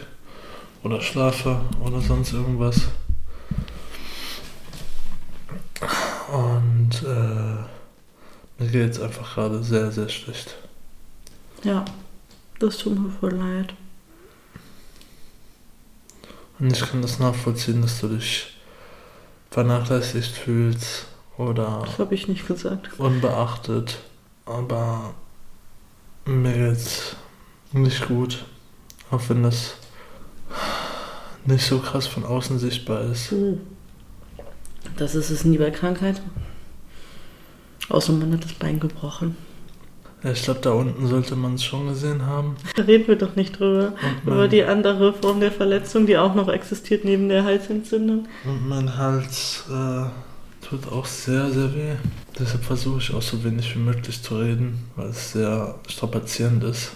oder 0.82 1.00
schlafe 1.00 1.58
oder 1.82 1.98
sonst 2.02 2.34
irgendwas. 2.34 2.82
Und 6.30 6.90
äh, 7.02 8.62
mir 8.62 8.70
geht 8.70 8.90
es 8.90 9.00
einfach 9.00 9.36
gerade 9.36 9.64
sehr, 9.64 9.90
sehr 9.90 10.10
schlecht. 10.10 10.54
Ja. 11.62 11.86
Das 12.58 12.76
tut 12.76 12.98
mir 12.98 13.10
voll 13.10 13.32
leid. 13.32 13.72
Und 16.58 16.72
ich 16.74 16.80
kann 16.80 17.00
das 17.00 17.18
nachvollziehen, 17.18 17.80
dass 17.80 18.02
du 18.02 18.08
dich 18.08 18.52
vernachlässigt 19.50 20.36
fühlst 20.36 21.06
oder 21.38 21.84
Das 21.86 21.98
habe 21.98 22.14
ich 22.14 22.28
nicht 22.28 22.46
gesagt. 22.46 23.00
unbeachtet. 23.00 23.96
Aber 24.44 25.14
mir 26.26 26.52
geht's 26.52 27.16
nicht 27.72 28.06
gut. 28.06 28.44
Auch 29.10 29.20
wenn 29.28 29.42
das 29.42 29.76
nicht 31.44 31.64
so 31.64 31.78
krass 31.78 32.06
von 32.06 32.24
außen 32.24 32.58
sichtbar 32.58 33.02
ist. 33.02 33.30
Hm. 33.30 33.60
Das 34.96 35.14
ist 35.14 35.30
es 35.30 35.44
nie 35.44 35.58
bei 35.58 35.70
Krankheit. 35.70 36.20
Außer 37.88 38.12
man 38.12 38.32
hat 38.32 38.44
das 38.44 38.54
Bein 38.54 38.80
gebrochen. 38.80 39.36
Ja, 40.22 40.32
ich 40.32 40.42
glaube, 40.42 40.60
da 40.60 40.72
unten 40.72 41.06
sollte 41.06 41.36
man 41.36 41.54
es 41.54 41.64
schon 41.64 41.86
gesehen 41.88 42.24
haben. 42.24 42.56
Da 42.76 42.84
reden 42.84 43.06
wir 43.08 43.16
doch 43.16 43.36
nicht 43.36 43.58
drüber. 43.58 43.92
Über 44.24 44.48
die 44.48 44.64
andere 44.64 45.12
Form 45.12 45.40
der 45.40 45.52
Verletzung, 45.52 46.06
die 46.06 46.16
auch 46.16 46.34
noch 46.34 46.48
existiert 46.48 47.04
neben 47.04 47.28
der 47.28 47.44
Halsentzündung. 47.44 48.26
und 48.46 48.66
mein 48.66 48.96
Hals 48.96 49.64
äh, 49.70 50.06
tut 50.68 50.90
auch 50.90 51.06
sehr, 51.06 51.50
sehr 51.50 51.74
weh. 51.74 51.94
Deshalb 52.38 52.64
versuche 52.64 52.98
ich 52.98 53.14
auch 53.14 53.22
so 53.22 53.42
wenig 53.44 53.74
wie 53.74 53.80
möglich 53.80 54.22
zu 54.22 54.38
reden, 54.38 54.88
weil 54.96 55.08
es 55.08 55.32
sehr 55.32 55.74
strapazierend 55.88 56.64
ist. 56.64 56.92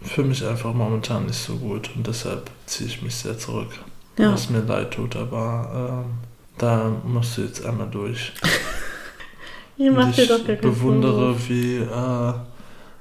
Ich 0.00 0.12
fühle 0.12 0.28
mich 0.28 0.44
einfach 0.44 0.72
momentan 0.72 1.26
nicht 1.26 1.38
so 1.38 1.56
gut 1.56 1.90
und 1.94 2.06
deshalb 2.06 2.50
ziehe 2.66 2.88
ich 2.88 3.02
mich 3.02 3.14
sehr 3.14 3.38
zurück. 3.38 3.70
Ja. 4.18 4.32
Was 4.32 4.50
mir 4.50 4.60
leid 4.60 4.92
tut, 4.92 5.16
aber 5.16 6.04
ähm, 6.04 6.12
da 6.58 6.90
musst 7.04 7.38
du 7.38 7.42
jetzt 7.42 7.64
einmal 7.64 7.88
durch. 7.90 8.32
Ihr 9.78 9.90
Und 9.90 9.96
macht 9.98 10.16
dir 10.16 10.22
ich 10.22 10.28
doch 10.28 10.38
gar 10.38 10.56
keinen 10.56 10.60
bewundere, 10.60 11.34
Vorwurf. 11.34 11.48
wie, 11.48 11.76
äh, 11.76 12.32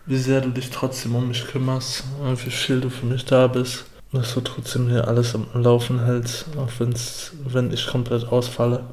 wie 0.05 0.17
sehr 0.17 0.41
du 0.41 0.49
dich 0.49 0.69
trotzdem 0.69 1.15
um 1.15 1.27
mich 1.27 1.45
kümmerst, 1.47 2.03
äh, 2.23 2.31
wie 2.45 2.51
viel 2.51 2.81
du 2.81 2.89
für 2.89 3.05
mich 3.05 3.25
da 3.25 3.47
bist. 3.47 3.85
Dass 4.13 4.33
du 4.33 4.41
trotzdem 4.41 4.89
hier 4.89 5.07
alles 5.07 5.35
am 5.35 5.47
Laufen 5.53 6.03
hältst, 6.03 6.45
auch 6.57 6.69
wenn's, 6.79 7.31
wenn 7.45 7.71
ich 7.71 7.87
komplett 7.87 8.25
ausfalle. 8.25 8.83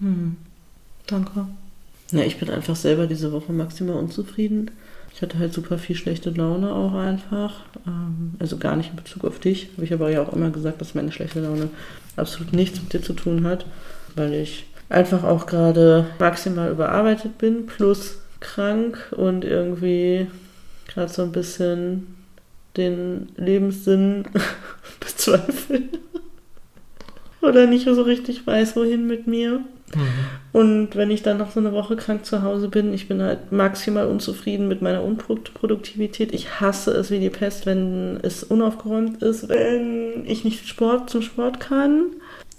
Hm. 0.00 0.36
Danke. 1.06 1.46
Ja, 2.12 2.24
ich 2.24 2.38
bin 2.38 2.50
einfach 2.50 2.76
selber 2.76 3.06
diese 3.06 3.32
Woche 3.32 3.52
maximal 3.52 3.96
unzufrieden. 3.96 4.70
Ich 5.14 5.22
hatte 5.22 5.38
halt 5.38 5.52
super 5.52 5.78
viel 5.78 5.96
schlechte 5.96 6.30
Laune 6.30 6.72
auch 6.72 6.94
einfach. 6.94 7.60
Ähm, 7.86 8.34
also 8.38 8.56
gar 8.58 8.76
nicht 8.76 8.90
in 8.90 8.96
Bezug 8.96 9.24
auf 9.24 9.38
dich. 9.38 9.70
Habe 9.74 9.84
ich 9.84 9.92
aber 9.92 10.10
ja 10.10 10.22
auch 10.22 10.32
immer 10.32 10.50
gesagt, 10.50 10.80
dass 10.80 10.94
meine 10.94 11.12
schlechte 11.12 11.40
Laune 11.40 11.68
absolut 12.16 12.52
nichts 12.52 12.80
mit 12.80 12.92
dir 12.92 13.02
zu 13.02 13.12
tun 13.12 13.46
hat. 13.46 13.66
Weil 14.16 14.34
ich 14.34 14.66
einfach 14.88 15.24
auch 15.24 15.46
gerade 15.46 16.06
maximal 16.18 16.70
überarbeitet 16.70 17.38
bin, 17.38 17.66
plus 17.66 18.18
krank 18.40 19.12
und 19.16 19.44
irgendwie 19.44 20.26
gerade 20.88 21.12
so 21.12 21.22
ein 21.22 21.32
bisschen 21.32 22.16
den 22.76 23.28
Lebenssinn 23.36 24.24
bezweifle. 25.00 25.82
Oder 27.42 27.66
nicht 27.66 27.86
so 27.86 28.02
richtig 28.02 28.46
weiß, 28.46 28.76
wohin 28.76 29.06
mit 29.06 29.26
mir. 29.26 29.60
Und 30.52 30.94
wenn 30.94 31.10
ich 31.10 31.22
dann 31.22 31.38
noch 31.38 31.50
so 31.50 31.60
eine 31.60 31.72
Woche 31.72 31.96
krank 31.96 32.24
zu 32.24 32.42
Hause 32.42 32.68
bin, 32.68 32.94
ich 32.94 33.08
bin 33.08 33.22
halt 33.22 33.50
maximal 33.50 34.06
unzufrieden 34.06 34.68
mit 34.68 34.82
meiner 34.82 35.02
Unproduktivität. 35.02 36.32
Ich 36.32 36.60
hasse 36.60 36.92
es 36.92 37.10
wie 37.10 37.18
die 37.18 37.30
Pest, 37.30 37.66
wenn 37.66 38.18
es 38.22 38.44
unaufgeräumt 38.44 39.22
ist, 39.22 39.48
wenn 39.48 40.24
ich 40.26 40.44
nicht 40.44 40.68
Sport 40.68 41.10
zum 41.10 41.22
Sport 41.22 41.60
kann. 41.60 42.06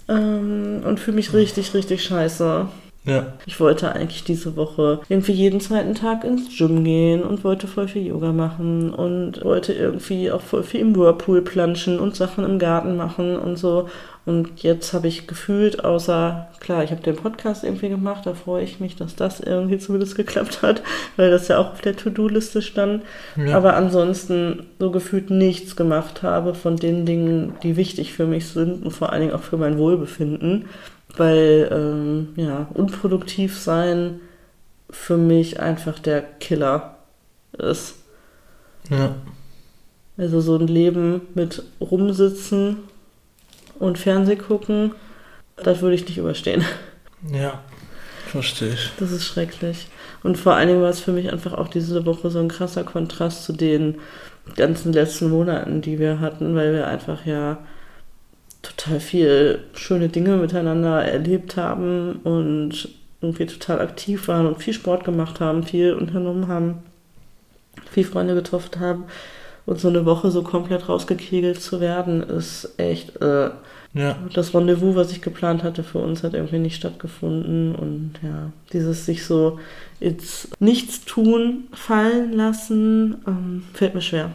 Ähm, 0.08 0.82
und 0.84 1.00
fühle 1.00 1.16
mich 1.16 1.32
richtig, 1.32 1.74
richtig 1.74 2.04
scheiße. 2.04 2.68
Ja, 3.04 3.32
Ich 3.46 3.58
wollte 3.58 3.92
eigentlich 3.92 4.22
diese 4.22 4.54
Woche 4.54 5.00
irgendwie 5.08 5.32
jeden 5.32 5.60
zweiten 5.60 5.94
Tag 5.94 6.22
ins 6.22 6.56
Gym 6.56 6.84
gehen 6.84 7.24
und 7.24 7.42
wollte 7.42 7.66
voll 7.66 7.88
viel 7.88 8.06
Yoga 8.06 8.32
machen 8.32 8.94
und 8.94 9.44
wollte 9.44 9.72
irgendwie 9.72 10.30
auch 10.30 10.40
voll 10.40 10.62
viel 10.62 10.80
im 10.80 10.94
Whirlpool 10.94 11.42
planschen 11.42 11.98
und 11.98 12.14
Sachen 12.14 12.44
im 12.44 12.60
Garten 12.60 12.96
machen 12.96 13.36
und 13.36 13.56
so. 13.56 13.88
Und 14.24 14.62
jetzt 14.62 14.92
habe 14.92 15.08
ich 15.08 15.26
gefühlt, 15.26 15.84
außer, 15.84 16.48
klar, 16.60 16.84
ich 16.84 16.92
habe 16.92 17.02
den 17.02 17.16
Podcast 17.16 17.64
irgendwie 17.64 17.88
gemacht, 17.88 18.24
da 18.24 18.34
freue 18.34 18.62
ich 18.62 18.78
mich, 18.78 18.94
dass 18.94 19.16
das 19.16 19.40
irgendwie 19.40 19.78
zumindest 19.78 20.14
geklappt 20.14 20.62
hat, 20.62 20.82
weil 21.16 21.28
das 21.28 21.48
ja 21.48 21.58
auch 21.58 21.72
auf 21.72 21.80
der 21.80 21.96
To-Do-Liste 21.96 22.62
stand. 22.62 23.02
ja. 23.34 23.56
Aber 23.56 23.74
ansonsten 23.74 24.66
so 24.78 24.92
gefühlt 24.92 25.30
nichts 25.30 25.74
gemacht 25.74 26.22
habe 26.22 26.54
von 26.54 26.76
den 26.76 27.04
Dingen, 27.04 27.54
die 27.64 27.76
wichtig 27.76 28.12
für 28.12 28.26
mich 28.26 28.46
sind 28.46 28.84
und 28.84 28.92
vor 28.92 29.10
allen 29.10 29.22
Dingen 29.22 29.34
auch 29.34 29.42
für 29.42 29.56
mein 29.56 29.76
Wohlbefinden. 29.76 30.66
Weil, 31.16 31.68
ähm, 31.70 32.28
ja, 32.36 32.68
unproduktiv 32.74 33.58
sein 33.58 34.20
für 34.90 35.16
mich 35.16 35.60
einfach 35.60 35.98
der 35.98 36.22
Killer 36.22 36.96
ist. 37.58 37.96
ja. 38.90 39.14
Also 40.18 40.42
so 40.42 40.56
ein 40.56 40.66
Leben 40.66 41.22
mit 41.34 41.62
rumsitzen 41.80 42.76
und 43.78 43.98
Fernseh 43.98 44.36
gucken, 44.36 44.94
das 45.56 45.80
würde 45.80 45.94
ich 45.94 46.06
nicht 46.06 46.18
überstehen. 46.18 46.64
Ja, 47.32 47.60
verstehe 48.26 48.74
ich. 48.74 48.90
Das 48.98 49.10
ist 49.10 49.24
schrecklich. 49.24 49.88
Und 50.22 50.36
vor 50.36 50.54
allen 50.54 50.68
Dingen 50.68 50.82
war 50.82 50.90
es 50.90 51.00
für 51.00 51.12
mich 51.12 51.32
einfach 51.32 51.54
auch 51.54 51.68
diese 51.68 52.04
Woche 52.04 52.30
so 52.30 52.40
ein 52.40 52.48
krasser 52.48 52.84
Kontrast 52.84 53.44
zu 53.44 53.52
den 53.52 53.98
ganzen 54.56 54.92
letzten 54.92 55.30
Monaten, 55.30 55.80
die 55.80 55.98
wir 55.98 56.20
hatten, 56.20 56.54
weil 56.54 56.74
wir 56.74 56.86
einfach 56.86 57.24
ja 57.24 57.58
total 58.76 59.00
viel 59.00 59.64
schöne 59.74 60.08
Dinge 60.08 60.36
miteinander 60.36 61.04
erlebt 61.04 61.56
haben 61.56 62.20
und 62.24 62.88
irgendwie 63.20 63.46
total 63.46 63.80
aktiv 63.80 64.28
waren 64.28 64.46
und 64.46 64.62
viel 64.62 64.74
Sport 64.74 65.04
gemacht 65.04 65.40
haben, 65.40 65.62
viel 65.62 65.94
unternommen 65.94 66.48
haben, 66.48 66.78
viel 67.90 68.04
Freunde 68.04 68.34
getroffen 68.34 68.80
haben. 68.80 69.04
Und 69.64 69.78
so 69.78 69.88
eine 69.88 70.04
Woche 70.04 70.32
so 70.32 70.42
komplett 70.42 70.88
rausgekegelt 70.88 71.60
zu 71.62 71.80
werden, 71.80 72.20
ist 72.22 72.74
echt 72.78 73.20
äh, 73.22 73.50
Ja, 73.94 74.16
das 74.34 74.54
Rendezvous, 74.54 74.96
was 74.96 75.12
ich 75.12 75.22
geplant 75.22 75.62
hatte 75.62 75.84
für 75.84 75.98
uns, 75.98 76.24
hat 76.24 76.34
irgendwie 76.34 76.58
nicht 76.58 76.74
stattgefunden. 76.76 77.74
Und 77.76 78.14
ja, 78.22 78.50
dieses 78.72 79.06
sich 79.06 79.24
so 79.24 79.60
ins 80.00 80.48
Nichtstun 80.58 81.68
fallen 81.72 82.32
lassen, 82.32 83.22
ähm, 83.26 83.62
fällt 83.72 83.94
mir 83.94 84.00
schwer. 84.00 84.32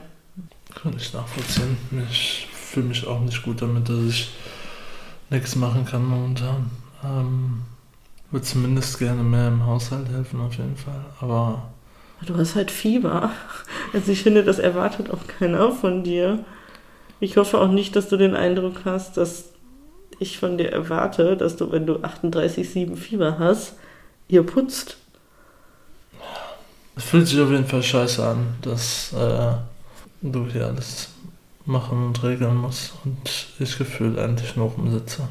kann 0.82 0.94
ich 0.96 1.12
nachvollziehen. 1.12 1.76
Ich 2.10 2.48
fühle 2.68 2.88
mich 2.88 3.06
auch 3.08 3.20
nicht 3.22 3.42
gut 3.44 3.62
damit, 3.62 3.90
dass 3.90 4.04
ich 4.04 4.32
nichts 5.30 5.56
machen 5.56 5.86
kann 5.86 6.06
momentan. 6.06 6.72
Ähm, 7.04 7.62
würde 8.32 8.46
zumindest 8.46 9.00
gerne 9.00 9.24
mehr 9.24 9.48
im 9.48 9.66
Haushalt 9.66 10.10
helfen, 10.10 10.42
auf 10.42 10.56
jeden 10.56 10.76
Fall. 10.76 11.06
Aber 11.22 11.70
Du 12.26 12.36
hast 12.36 12.56
halt 12.56 12.72
Fieber. 12.72 13.32
Also 13.94 14.12
ich 14.12 14.24
finde, 14.24 14.44
das 14.44 14.60
erwartet 14.60 15.12
auch 15.12 15.28
keiner 15.28 15.72
von 15.72 16.04
dir. 16.04 16.44
Ich 17.20 17.38
hoffe 17.38 17.60
auch 17.60 17.70
nicht, 17.70 17.96
dass 17.96 18.10
du 18.10 18.18
den 18.18 18.36
Eindruck 18.36 18.82
hast, 18.86 19.18
dass 19.18 19.46
ich 20.20 20.40
von 20.40 20.58
dir 20.58 20.72
erwarte, 20.72 21.38
dass 21.38 21.56
du, 21.56 21.72
wenn 21.72 21.86
du 21.86 21.98
38,7 21.98 22.96
Fieber 22.96 23.38
hast, 23.40 23.76
ihr 24.28 24.44
putzt. 24.44 24.98
es 26.96 27.04
fühlt 27.04 27.28
sich 27.28 27.40
auf 27.40 27.52
jeden 27.52 27.66
Fall 27.66 27.84
scheiße 27.84 28.26
an, 28.26 28.56
dass 28.62 29.14
äh, 29.14 29.54
du 30.22 30.48
hier 30.48 30.68
alles 30.68 31.10
machen 31.68 32.08
und 32.08 32.24
regeln 32.24 32.56
musst 32.56 32.94
und 33.04 33.48
ich 33.60 33.78
gefühlt 33.78 34.18
eigentlich 34.18 34.56
nur 34.56 34.72
rumsitze. 34.72 35.28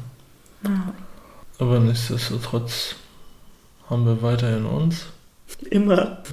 Ja. 0.63 0.93
Aber 1.59 1.79
nichtsdestotrotz 1.79 2.95
haben 3.89 4.05
wir 4.05 4.21
weiterhin 4.21 4.65
uns. 4.65 5.07
Immer. 5.71 6.23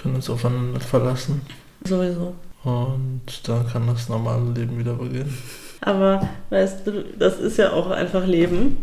können 0.00 0.16
uns 0.16 0.28
aufeinander 0.28 0.80
verlassen. 0.80 1.40
Sowieso. 1.84 2.34
Und 2.64 3.48
dann 3.48 3.66
kann 3.66 3.86
das 3.86 4.08
normale 4.08 4.52
Leben 4.52 4.78
wieder 4.78 4.94
beginnen. 4.94 5.36
Aber 5.80 6.28
weißt 6.50 6.86
du, 6.86 7.04
das 7.18 7.38
ist 7.38 7.56
ja 7.56 7.72
auch 7.72 7.90
einfach 7.90 8.26
Leben. 8.26 8.76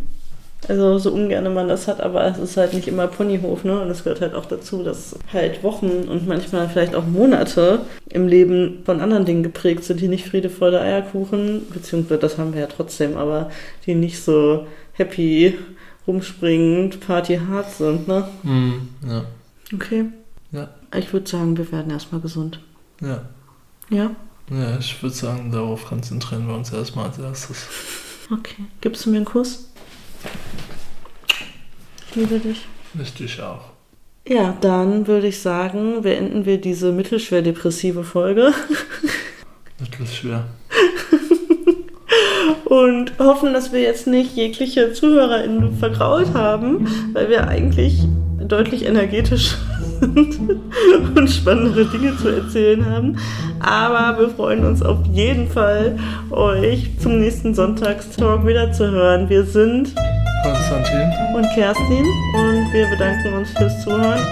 Also 0.68 0.98
so 0.98 1.12
ungern 1.12 1.54
man 1.54 1.68
das 1.68 1.88
hat, 1.88 2.02
aber 2.02 2.26
es 2.26 2.38
ist 2.40 2.58
halt 2.58 2.74
nicht 2.74 2.88
immer 2.88 3.08
Ponyhof, 3.08 3.64
ne? 3.64 3.80
Und 3.80 3.90
es 3.90 4.04
gehört 4.04 4.22
halt 4.22 4.34
auch 4.34 4.46
dazu, 4.46 4.84
dass 4.84 5.16
halt 5.32 5.64
Wochen 5.64 6.08
und 6.10 6.28
manchmal 6.28 6.68
vielleicht 6.68 6.96
auch 6.96 7.06
Monate 7.06 7.82
im 8.10 8.28
Leben 8.28 8.80
von 8.84 9.00
anderen 9.00 9.26
Dingen 9.26 9.44
geprägt 9.44 9.84
sind, 9.84 10.02
die 10.02 10.08
nicht 10.08 10.28
Friede, 10.28 10.50
Freude, 10.50 10.82
Eierkuchen, 10.82 11.68
beziehungsweise 11.72 12.20
das 12.20 12.38
haben 12.38 12.54
wir 12.54 12.62
ja 12.62 12.68
trotzdem, 12.68 13.18
aber 13.18 13.52
die 13.86 13.96
nicht 13.96 14.22
so 14.22 14.66
happy, 14.94 15.58
rumspringend, 16.08 17.00
Party 17.02 17.38
hart 17.38 17.72
sind, 17.72 18.08
ne? 18.08 18.28
Mm, 18.44 18.74
ja. 19.08 19.26
Okay. 19.74 20.06
Ja. 20.52 20.70
Ich 20.96 21.14
würde 21.14 21.30
sagen, 21.30 21.58
wir 21.58 21.72
werden 21.72 21.92
erstmal 21.92 22.22
gesund. 22.22 22.60
Ja. 23.02 23.22
Ja? 23.90 24.12
Ja, 24.50 24.78
ich 24.80 25.02
würde 25.04 25.16
sagen, 25.16 25.52
darauf 25.52 25.86
konzentrieren 25.86 26.48
wir 26.48 26.56
uns 26.56 26.72
erstmal 26.72 27.06
als 27.08 27.20
erstes. 27.20 27.68
Okay. 28.32 28.66
Gibst 28.82 29.06
du 29.06 29.10
mir 29.10 29.18
einen 29.18 29.26
Kuss? 29.26 29.70
Ich 32.18 32.28
liebe 32.28 32.40
dich. 32.40 32.66
Ich 33.00 33.14
dich 33.14 33.42
auch. 33.44 33.60
Ja, 34.28 34.58
dann 34.60 35.06
würde 35.06 35.28
ich 35.28 35.40
sagen, 35.40 36.02
beenden 36.02 36.48
wir 36.48 36.60
diese 36.60 36.92
mittelschwer 36.92 37.44
depressive 37.44 38.04
Folge 38.04 38.54
Mittelschwer. 39.80 40.46
und 42.66 43.20
hoffen, 43.20 43.54
dass 43.54 43.72
wir 43.72 43.82
jetzt 43.82 44.08
nicht 44.08 44.36
jegliche 44.36 44.94
ZuhörerInnen 44.94 45.78
vergrault 45.78 46.34
haben, 46.34 46.88
weil 47.14 47.30
wir 47.30 47.48
eigentlich 47.48 48.00
deutlich 48.40 48.86
energetisch 48.86 49.56
sind 50.00 50.40
und 51.16 51.30
spannendere 51.30 51.86
Dinge 51.86 52.18
zu 52.18 52.30
erzählen 52.30 52.84
haben. 52.84 53.18
Aber 53.60 54.20
wir 54.20 54.30
freuen 54.30 54.66
uns 54.66 54.82
auf 54.82 55.06
jeden 55.14 55.48
Fall, 55.48 56.00
euch 56.32 56.90
zum 57.00 57.20
nächsten 57.20 57.54
Sonntagstalk 57.54 58.44
wieder 58.48 58.72
zu 58.72 58.90
hören. 58.90 59.30
Wir 59.30 59.44
sind 59.46 59.94
Konstantin. 60.54 61.12
und 61.34 61.50
Kerstin 61.54 62.06
und 62.06 62.74
wir 62.74 62.88
bedanken 62.90 63.34
uns 63.34 63.52
fürs 63.52 63.84
Zuhören. 63.84 64.26